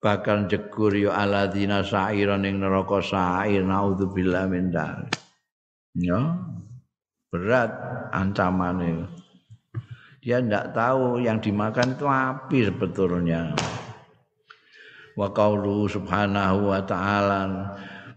bakal 0.00 0.48
jegur 0.48 0.96
ya 0.96 1.20
alladzina 1.20 1.84
sa'iran 1.84 2.48
ing 2.48 2.64
neraka 2.64 3.04
sa'ir 3.04 3.60
naudzubillah 3.60 4.48
min 4.48 4.72
Ya. 5.92 6.20
Berat 7.28 7.72
ancamannya. 8.16 9.04
dia 10.26 10.42
tidak 10.42 10.74
tahu 10.74 11.22
yang 11.22 11.38
dimakan 11.38 11.94
itu 11.94 12.02
api 12.02 12.58
sebetulnya 12.66 13.54
wa 15.16 15.32
qaulu 15.32 15.88
subhanahu 15.88 16.70
wa 16.70 16.80
ta'ala 16.84 17.42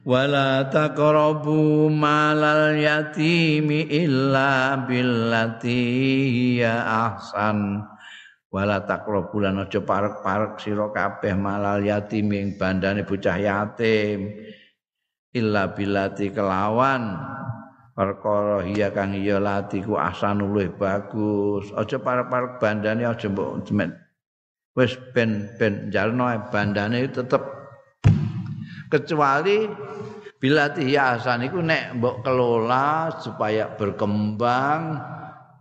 wala 0.10 0.66
taqrabu 0.72 1.91
malal 1.91 2.76
yatimi 2.76 3.88
illa 3.88 4.80
billati 4.88 5.82
ya 6.58 6.82
ahsan. 7.14 7.84
Wala 8.50 8.82
taqrabu 8.82 9.45
lan 9.45 9.62
aja 9.62 9.78
parek-parek 9.78 10.58
sira 10.58 10.89
kabeh 10.89 11.38
malal 11.38 11.86
yatimi 11.86 12.41
ing 12.41 12.50
bandane 12.58 13.06
bocah 13.06 13.38
yatim 13.38 14.34
illa 15.38 15.70
billati 15.70 16.34
kelawan. 16.34 17.14
Perkara 17.93 18.64
iya 18.66 18.89
kang 18.95 19.14
iya 19.14 19.38
latiku 19.38 20.00
asan 20.00 20.41
luwih 20.41 20.74
bagus. 20.74 21.70
Aja 21.78 22.02
parek-parek 22.02 22.58
bandane 22.58 23.06
aja 23.06 23.28
mbok 23.30 23.70
wis 24.80 24.96
ben 25.12 25.52
ben 25.60 25.92
jarno 25.92 26.32
bandane 26.48 27.04
tetep. 27.12 27.44
Kecuali 28.88 29.68
bila 30.40 30.72
ya 30.80 31.20
asan 31.20 31.44
iku 31.52 31.60
nek 31.60 32.00
mbok 32.00 32.24
kelola 32.24 33.12
supaya 33.20 33.68
berkembang 33.76 34.96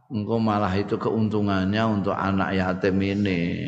engko 0.08 0.38
malah 0.38 0.70
itu 0.78 0.94
keuntungannya 0.94 1.82
untuk 1.82 2.14
anak 2.14 2.54
yatim 2.54 2.96
ini. 3.02 3.66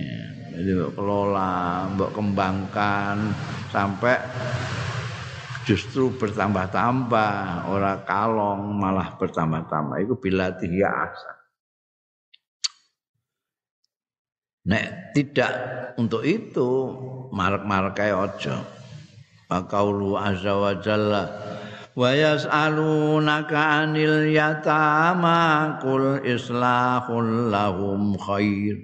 Jadi 0.55 0.71
mbok 0.71 0.93
kelola 0.95 1.51
mbok 1.99 2.11
kembangkan 2.15 3.35
sampai 3.75 4.23
justru 5.67 6.15
bertambah-tambah 6.15 7.69
ora 7.69 8.01
kalong 8.07 8.71
malah 8.79 9.19
bertambah-tambah. 9.19 9.99
Itu 10.07 10.15
bila 10.15 10.55
tiga 10.57 11.11
nek 14.67 15.17
tidak 15.17 15.53
untuk 15.97 16.25
itu 16.25 16.69
marek-marek 17.33 17.95
kayak 17.97 18.19
ojo. 18.31 18.57
Pakaulu 19.51 20.15
azza 20.15 20.55
wa 20.55 20.73
jalla 20.79 21.25
wa 21.99 22.11
yas'alunaka 22.15 23.59
'anil 23.59 24.31
yatama 24.31 25.75
qul 25.83 26.23
islahul 26.23 27.51
lahum 27.51 28.15
khair. 28.15 28.79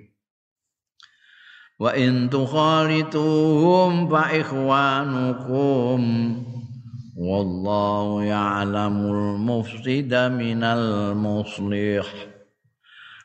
Wa 1.76 1.92
in 1.92 2.32
tukhalituhum 2.32 4.08
fa 4.08 4.32
ikhwanukum 4.32 6.00
wallahu 7.14 8.24
ya'lamul 8.24 9.36
mufsida 9.38 10.32
minal 10.32 11.12
muslih 11.14 12.35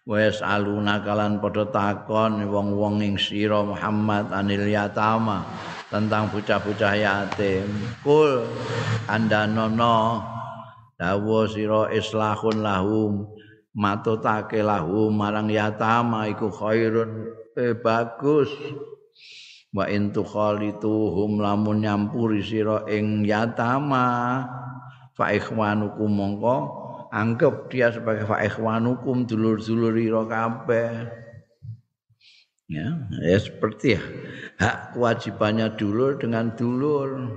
Wes 0.02 0.41
aluna 0.41 0.97
kalan 1.06 1.38
padha 1.38 1.70
takon 1.70 2.41
wong-wong 2.49 3.06
ing 3.06 3.22
sira 3.22 3.62
Muhammad 3.62 4.34
anil 4.34 4.66
yatama 4.66 5.45
tentang 5.93 6.26
bocah-bocah 6.34 6.97
yatim. 6.97 7.70
Kul 8.02 8.41
andanono 9.06 10.26
dawa 10.97 11.45
sira 11.45 11.93
islahun 11.93 12.66
lahum 12.66 13.30
matutake 13.78 14.66
lahum 14.66 15.14
marang 15.14 15.54
yatama 15.54 16.26
iku 16.34 16.49
khairun 16.49 17.38
eh, 17.54 17.78
bagus. 17.78 18.49
Wa 19.70 19.86
in 19.86 20.10
tukhalituhum 20.10 21.38
lamun 21.38 21.86
nyampuri 21.86 22.41
sira 22.41 22.89
ing 22.89 23.22
yatama 23.22 24.49
fa 25.14 25.30
ikhwanukum 25.30 26.10
mongko 26.10 26.81
anggap 27.12 27.68
dia 27.68 27.91
sebagai 27.91 28.24
fa 28.24 28.39
ikhwanukum 28.39 29.28
dulur-dulur 29.28 29.93
ira 29.99 30.24
kabeh. 30.26 30.91
Ya, 32.72 32.88
ya 33.20 33.36
seperti 33.36 33.99
ya. 33.99 34.03
hak 34.55 34.95
kewajibannya 34.95 35.76
dulur 35.76 36.16
dengan 36.16 36.55
dulur. 36.55 37.36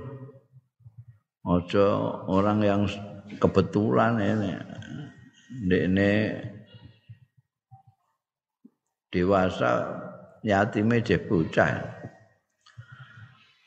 Ojo 1.45 1.87
orang 2.31 2.63
yang 2.63 2.81
kebetulan 3.37 4.17
ini 4.17 4.51
ini 5.69 6.11
dewasa 9.11 9.91
yatime 10.41 11.03
je 11.03 11.19
bocah. 11.19 11.94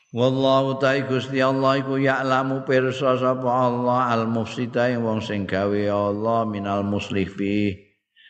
Wallahu 0.09 0.81
ta'ala 0.81 1.05
Gusti 1.05 1.37
Allah 1.37 1.85
iku 1.85 2.01
ya'lamu 2.01 2.65
pirsa 2.65 3.13
sapa 3.21 3.45
Allah 3.45 4.09
al 4.09 4.25
mufsida 4.25 4.89
wong 4.97 5.21
sing 5.21 5.45
gawe 5.45 5.81
Allah 5.85 6.49
minal 6.49 6.81
muslifi 6.81 7.77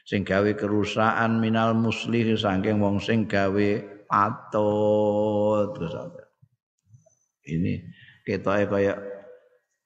sing 0.04 0.28
gawe 0.28 0.52
kerusakan 0.60 1.40
minal 1.40 1.72
muslih 1.72 2.36
saking 2.36 2.84
wong 2.84 3.00
sing 3.00 3.32
gawe 3.32 3.70
patut. 4.12 5.72
Ini 7.48 7.74
ketoke 8.28 8.66
kaya 8.68 9.00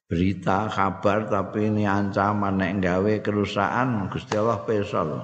berita 0.10 0.74
kabar 0.74 1.30
tapi 1.30 1.70
ini 1.70 1.86
ancaman 1.86 2.58
nek 2.58 2.74
gawe 2.82 3.14
kerusakan 3.22 4.10
Gusti 4.10 4.34
Allah 4.34 4.66
pirsa 4.66 5.06
lho. 5.06 5.22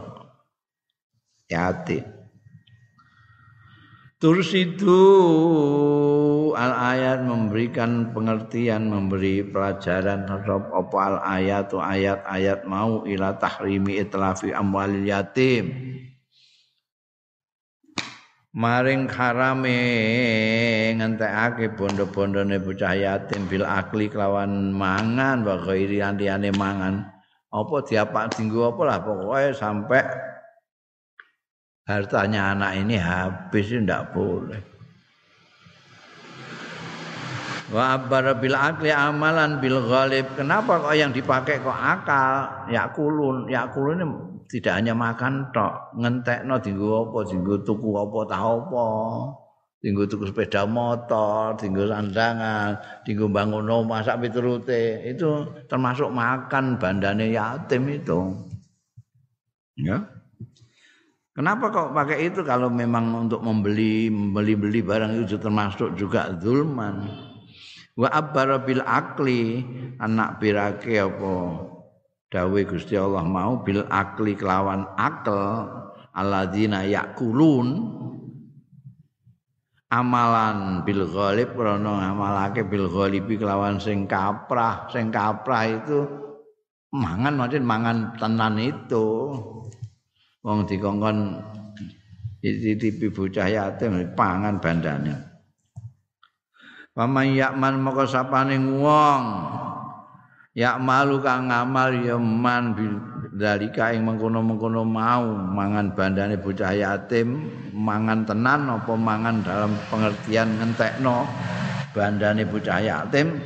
Hati 1.50 1.98
Tursidu 4.22 5.02
al 6.54 6.74
ayat 6.74 7.26
memberikan 7.26 8.16
pengertian, 8.16 8.88
memberi 8.88 9.42
pelajaran 9.42 10.26
terhadap 10.30 10.70
apa 10.72 10.98
al 10.98 11.18
ayat 11.22 11.70
ayat-ayat 11.76 12.66
mau 12.70 13.04
ila 13.04 13.36
tahrimi 13.38 14.00
itlafi 14.00 14.54
amwalil 14.54 15.06
yatim. 15.06 15.70
Maring 18.50 19.06
harame 19.14 19.82
ngentekake 20.98 21.78
bondo-bondone 21.78 22.58
bocah 22.58 22.98
yatim 22.98 23.46
bil 23.46 23.62
akli 23.62 24.10
kelawan 24.10 24.74
mangan 24.74 25.46
wa 25.46 25.62
ghairi 25.62 26.02
antiyane 26.02 26.50
mangan. 26.58 27.06
Apa 27.54 27.86
diapak 27.86 28.34
dinggo 28.34 28.74
apa 28.74 28.82
lah 28.86 28.98
pokoknya 29.06 29.54
sampai 29.54 30.02
hartanya 31.90 32.54
anak 32.54 32.72
ini 32.82 32.98
habis 32.98 33.70
tidak 33.70 34.14
boleh. 34.14 34.79
Wa 37.70 38.02
abbara 38.02 38.34
bil 38.34 38.58
akli 38.58 38.90
amalan 38.90 39.62
bil 39.62 39.78
ghalib. 39.86 40.26
Kenapa 40.34 40.82
kok 40.82 40.98
yang 40.98 41.14
dipakai 41.14 41.62
kok 41.62 41.70
akal? 41.70 42.66
Ya 42.74 42.90
kulun, 42.90 43.46
ya 43.46 43.70
kulun 43.70 44.02
ini 44.02 44.06
tidak 44.50 44.82
hanya 44.82 44.98
makan 44.98 45.54
tok, 45.54 45.94
ngentekno 45.94 46.58
dinggo 46.58 47.06
apa, 47.06 47.22
dinggo 47.30 47.62
tuku 47.62 47.90
apa, 47.94 48.20
tah 48.26 48.42
apa. 48.42 48.88
Dinggo 49.80 50.04
tuku 50.10 50.34
sepeda 50.34 50.66
motor, 50.66 51.54
dinggo 51.56 51.86
sandangan, 51.86 52.82
dinggo 53.06 53.30
bangun 53.30 53.70
omah 53.70 54.02
sak 54.02 54.26
piturute. 54.26 55.06
Itu 55.06 55.54
termasuk 55.70 56.10
makan 56.10 56.82
bandane 56.82 57.30
yatim 57.30 57.86
itu. 57.94 58.34
Ya. 59.78 60.10
Kenapa 61.38 61.72
kok 61.72 61.94
pakai 61.94 62.34
itu 62.34 62.42
kalau 62.44 62.68
memang 62.68 63.30
untuk 63.30 63.46
membeli 63.46 64.12
membeli-beli 64.12 64.82
barang 64.84 65.24
itu 65.24 65.38
termasuk 65.38 65.94
juga 65.96 66.34
zulman. 66.42 67.29
Wa 68.00 68.08
abbara 68.16 68.64
bil 68.64 68.80
akli 68.80 69.60
anak 70.00 70.40
birake 70.40 71.04
apa? 71.04 71.68
Dawe 72.32 72.60
Gusti 72.64 72.96
Allah 72.96 73.28
mau 73.28 73.60
bil 73.60 73.84
akli 73.92 74.40
kelawan 74.40 74.88
akal 74.96 75.68
alladzina 76.16 76.88
yakulun. 76.88 78.00
Amalan 79.90 80.86
bil 80.86 81.10
ghalib 81.12 81.58
rono 81.58 81.98
amalake 81.98 82.64
bil 82.64 82.88
ghalibi 82.88 83.36
kelawan 83.36 83.82
sing 83.84 84.08
kaprah. 84.08 84.88
Sing 84.94 85.12
kaprah 85.12 85.66
itu 85.68 86.06
mangan 86.96 87.36
maksud 87.36 87.66
mangan 87.68 88.16
tenan 88.16 88.62
itu. 88.64 89.08
Wong 90.46 90.64
dikongkon 90.64 91.42
titipi 92.40 93.12
bocah 93.12 93.50
yatim 93.50 94.14
pangan 94.16 94.62
bandane 94.64 95.29
Paman 97.00 97.32
yakman 97.32 97.80
maka 97.80 98.04
sapane 98.04 98.60
wong 98.60 99.24
yak 100.52 100.84
malu 100.84 101.24
kang 101.24 101.48
ngamal 101.48 101.96
ya 101.96 102.20
man 102.20 102.76
dalika 103.32 103.96
ing 103.96 104.04
mengkono-mengkono 104.04 104.84
mau. 104.84 105.32
Mangan 105.32 105.96
bandane 105.96 106.36
bocah 106.36 106.76
yatim 106.76 107.48
mangan 107.72 108.28
tenan 108.28 108.68
apa 108.68 109.00
mangan 109.00 109.40
dalam 109.40 109.80
pengertian 109.88 110.60
ngentekno 110.60 111.24
bandane 111.96 112.44
bocah 112.44 112.84
yatim 112.84 113.40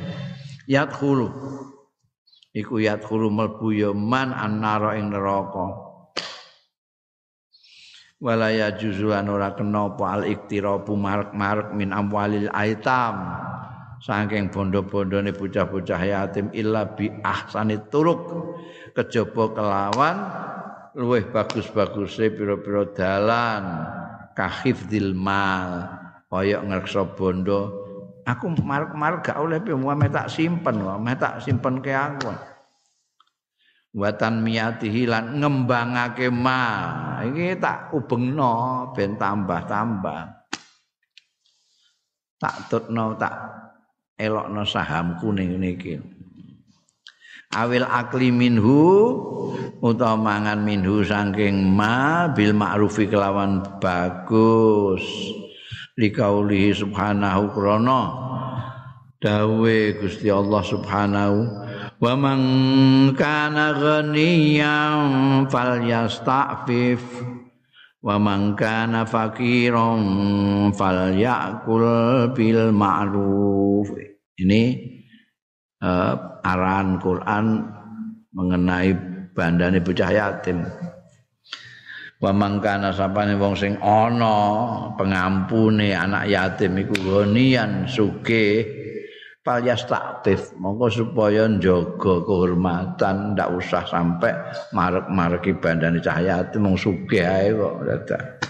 yadkhulu. 0.66 1.30
Iku 2.58 2.82
yadkhulu 2.82 3.30
melbu 3.30 3.70
ya 3.70 3.94
man 3.94 4.34
annara 4.34 4.98
ing 4.98 5.14
neraka 5.14 5.93
walaya 8.24 8.72
juzulan 8.72 9.28
ora 9.28 9.52
kena 9.52 9.92
apa 9.92 10.04
al 10.08 10.22
iktirabu 10.24 10.96
marek-marek 10.96 11.76
min 11.76 11.92
amwalil 11.92 12.48
aitam. 12.56 13.36
Saking 14.00 14.52
bondo-bondone 14.52 15.32
bocah-bocah 15.32 16.00
yatim 16.00 16.48
illa 16.56 16.88
bi 16.88 17.12
ahsani 17.20 17.76
turuk. 17.92 18.52
Kejaba 18.96 19.52
kelawan 19.52 20.16
luweh 20.96 21.24
bagus-baguse 21.28 22.32
pira-pira 22.32 22.88
dalan. 22.96 23.64
Kahifdil 24.32 25.12
mal. 25.12 25.88
Kaya 26.32 26.64
ngreksa 26.64 27.16
bondo. 27.16 27.84
Aku 28.24 28.48
marek-marek 28.56 29.20
gak 29.20 29.36
oleh 29.36 29.60
piye 29.60 29.76
tak 30.08 30.32
simpen 30.32 30.80
wae 30.80 31.12
tak 31.20 31.44
simpen 31.44 31.84
ke 31.84 31.92
aku 31.92 32.53
watan 33.94 34.42
miyatihi 34.42 35.06
lan 35.06 35.38
ngembangake 35.38 36.28
ma. 36.28 36.62
Iki 37.24 37.62
tak 37.62 37.94
ubengno 37.94 38.90
ben 38.92 39.14
tambah-tambah. 39.14 40.22
Tak 42.36 42.56
tutno 42.68 43.14
tak 43.16 43.34
elokno 44.18 44.66
sahamku 44.66 45.32
ning 45.32 45.56
niki 45.56 45.96
awil 47.54 47.86
akli 47.86 48.34
minhu 48.34 48.82
utawa 49.78 50.18
mangan 50.18 50.60
minhu 50.66 51.06
saking 51.06 51.62
ma 51.62 52.26
bil 52.34 52.52
ma'rufi 52.52 53.06
kelawan 53.06 53.62
bagus. 53.78 55.02
Likaulihi 55.94 56.74
subhanahu 56.74 57.54
krana. 57.54 58.02
Dawe 59.22 59.76
Gusti 60.02 60.26
Allah 60.28 60.62
subhanahu 60.66 61.63
wa 62.00 62.14
man 62.18 62.40
kana 63.14 63.74
ghaniyan 63.74 65.46
falyasta'fif. 65.50 67.02
Wa 68.04 68.20
man 68.20 68.52
kana 68.52 69.08
fakiran 69.08 70.02
falyakul 70.76 71.84
bil 72.36 72.68
ma'ruf. 72.68 73.88
Ini 74.36 74.62
uh, 75.80 76.12
arahan 76.44 77.00
Quran 77.00 77.64
mengenai 78.34 78.92
bandane 79.32 79.80
bocah 79.80 80.10
yatim 80.12 80.68
wa 82.24 82.32
mangkana 82.32 82.88
sapane 82.94 83.36
wong 83.36 83.52
sing 83.52 83.76
ana 83.84 84.88
pengampune 84.96 85.92
anak 85.92 86.24
yatim 86.32 86.80
iku 86.80 86.96
gonian 87.04 87.84
sugih 87.84 88.64
Palyas 89.44 89.84
taktif, 89.84 90.56
mongko 90.56 90.88
supaya 90.88 91.44
njaga 91.44 92.24
kehormatan 92.24 93.36
ndak 93.36 93.52
usah 93.60 93.84
sampai 93.84 94.32
marek-mareki 94.72 95.60
bandane 95.60 96.00
cahyati 96.00 96.56
mung 96.56 96.80
sugih 96.80 97.28
ae 97.28 97.52
kok 97.52 97.76
dadak. 97.84 98.40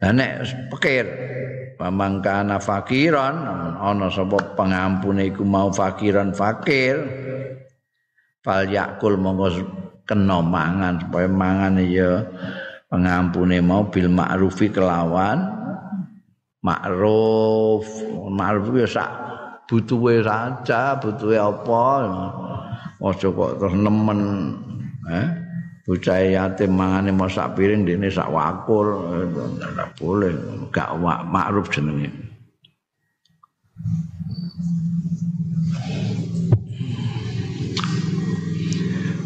Lah 0.00 0.16
nek 0.16 0.48
pikir 0.72 1.04
pamangkana 1.76 2.56
fakiran 2.56 3.36
ana 3.76 4.08
sapa 4.08 4.56
pengampune 4.56 5.28
iku 5.28 5.44
mau 5.44 5.68
fakiran 5.68 6.32
fakir 6.32 6.96
fal 8.40 8.64
yakul 8.64 9.20
mongko 9.20 9.60
kena 10.08 10.40
mangan 10.40 11.04
supaya 11.04 11.28
mangan 11.28 11.76
ya 11.84 12.24
pengampune 12.88 13.60
mau 13.60 13.84
bil 13.92 14.08
ma'rufi 14.08 14.72
kelawan 14.72 15.52
ma'ruf 16.64 17.84
ma'ruf 18.32 18.72
ya 18.72 18.88
sak 18.88 19.25
butuhe 19.66 20.22
saja 20.22 20.94
butuhe 21.02 21.36
apa? 21.38 21.84
Aja 23.02 23.28
kok 23.28 23.50
terus 23.60 23.74
nemen 23.76 24.20
eh 25.10 25.28
bocah 25.86 26.18
yatim 26.18 26.74
mangane 26.74 27.14
mau 27.14 27.30
sak 27.30 27.54
piring 27.54 27.86
dene 27.86 28.10
sak 28.10 28.30
wakul. 28.30 29.06
Ora 29.58 29.86
boleh 29.98 30.32
gak 30.74 30.96
ma'ruf 31.26 31.70
jenenge. 31.70 32.10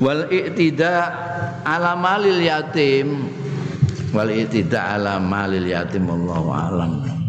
Wal 0.01 0.29
iktida 0.33 1.13
ala 1.65 1.93
malil 1.97 2.41
yatim. 2.41 3.29
Wal 4.17 4.33
iktida 4.33 4.97
ala 4.97 5.21
malil 5.21 5.69
yatim 5.69 6.09
wallahu 6.09 6.51
alam 6.51 7.20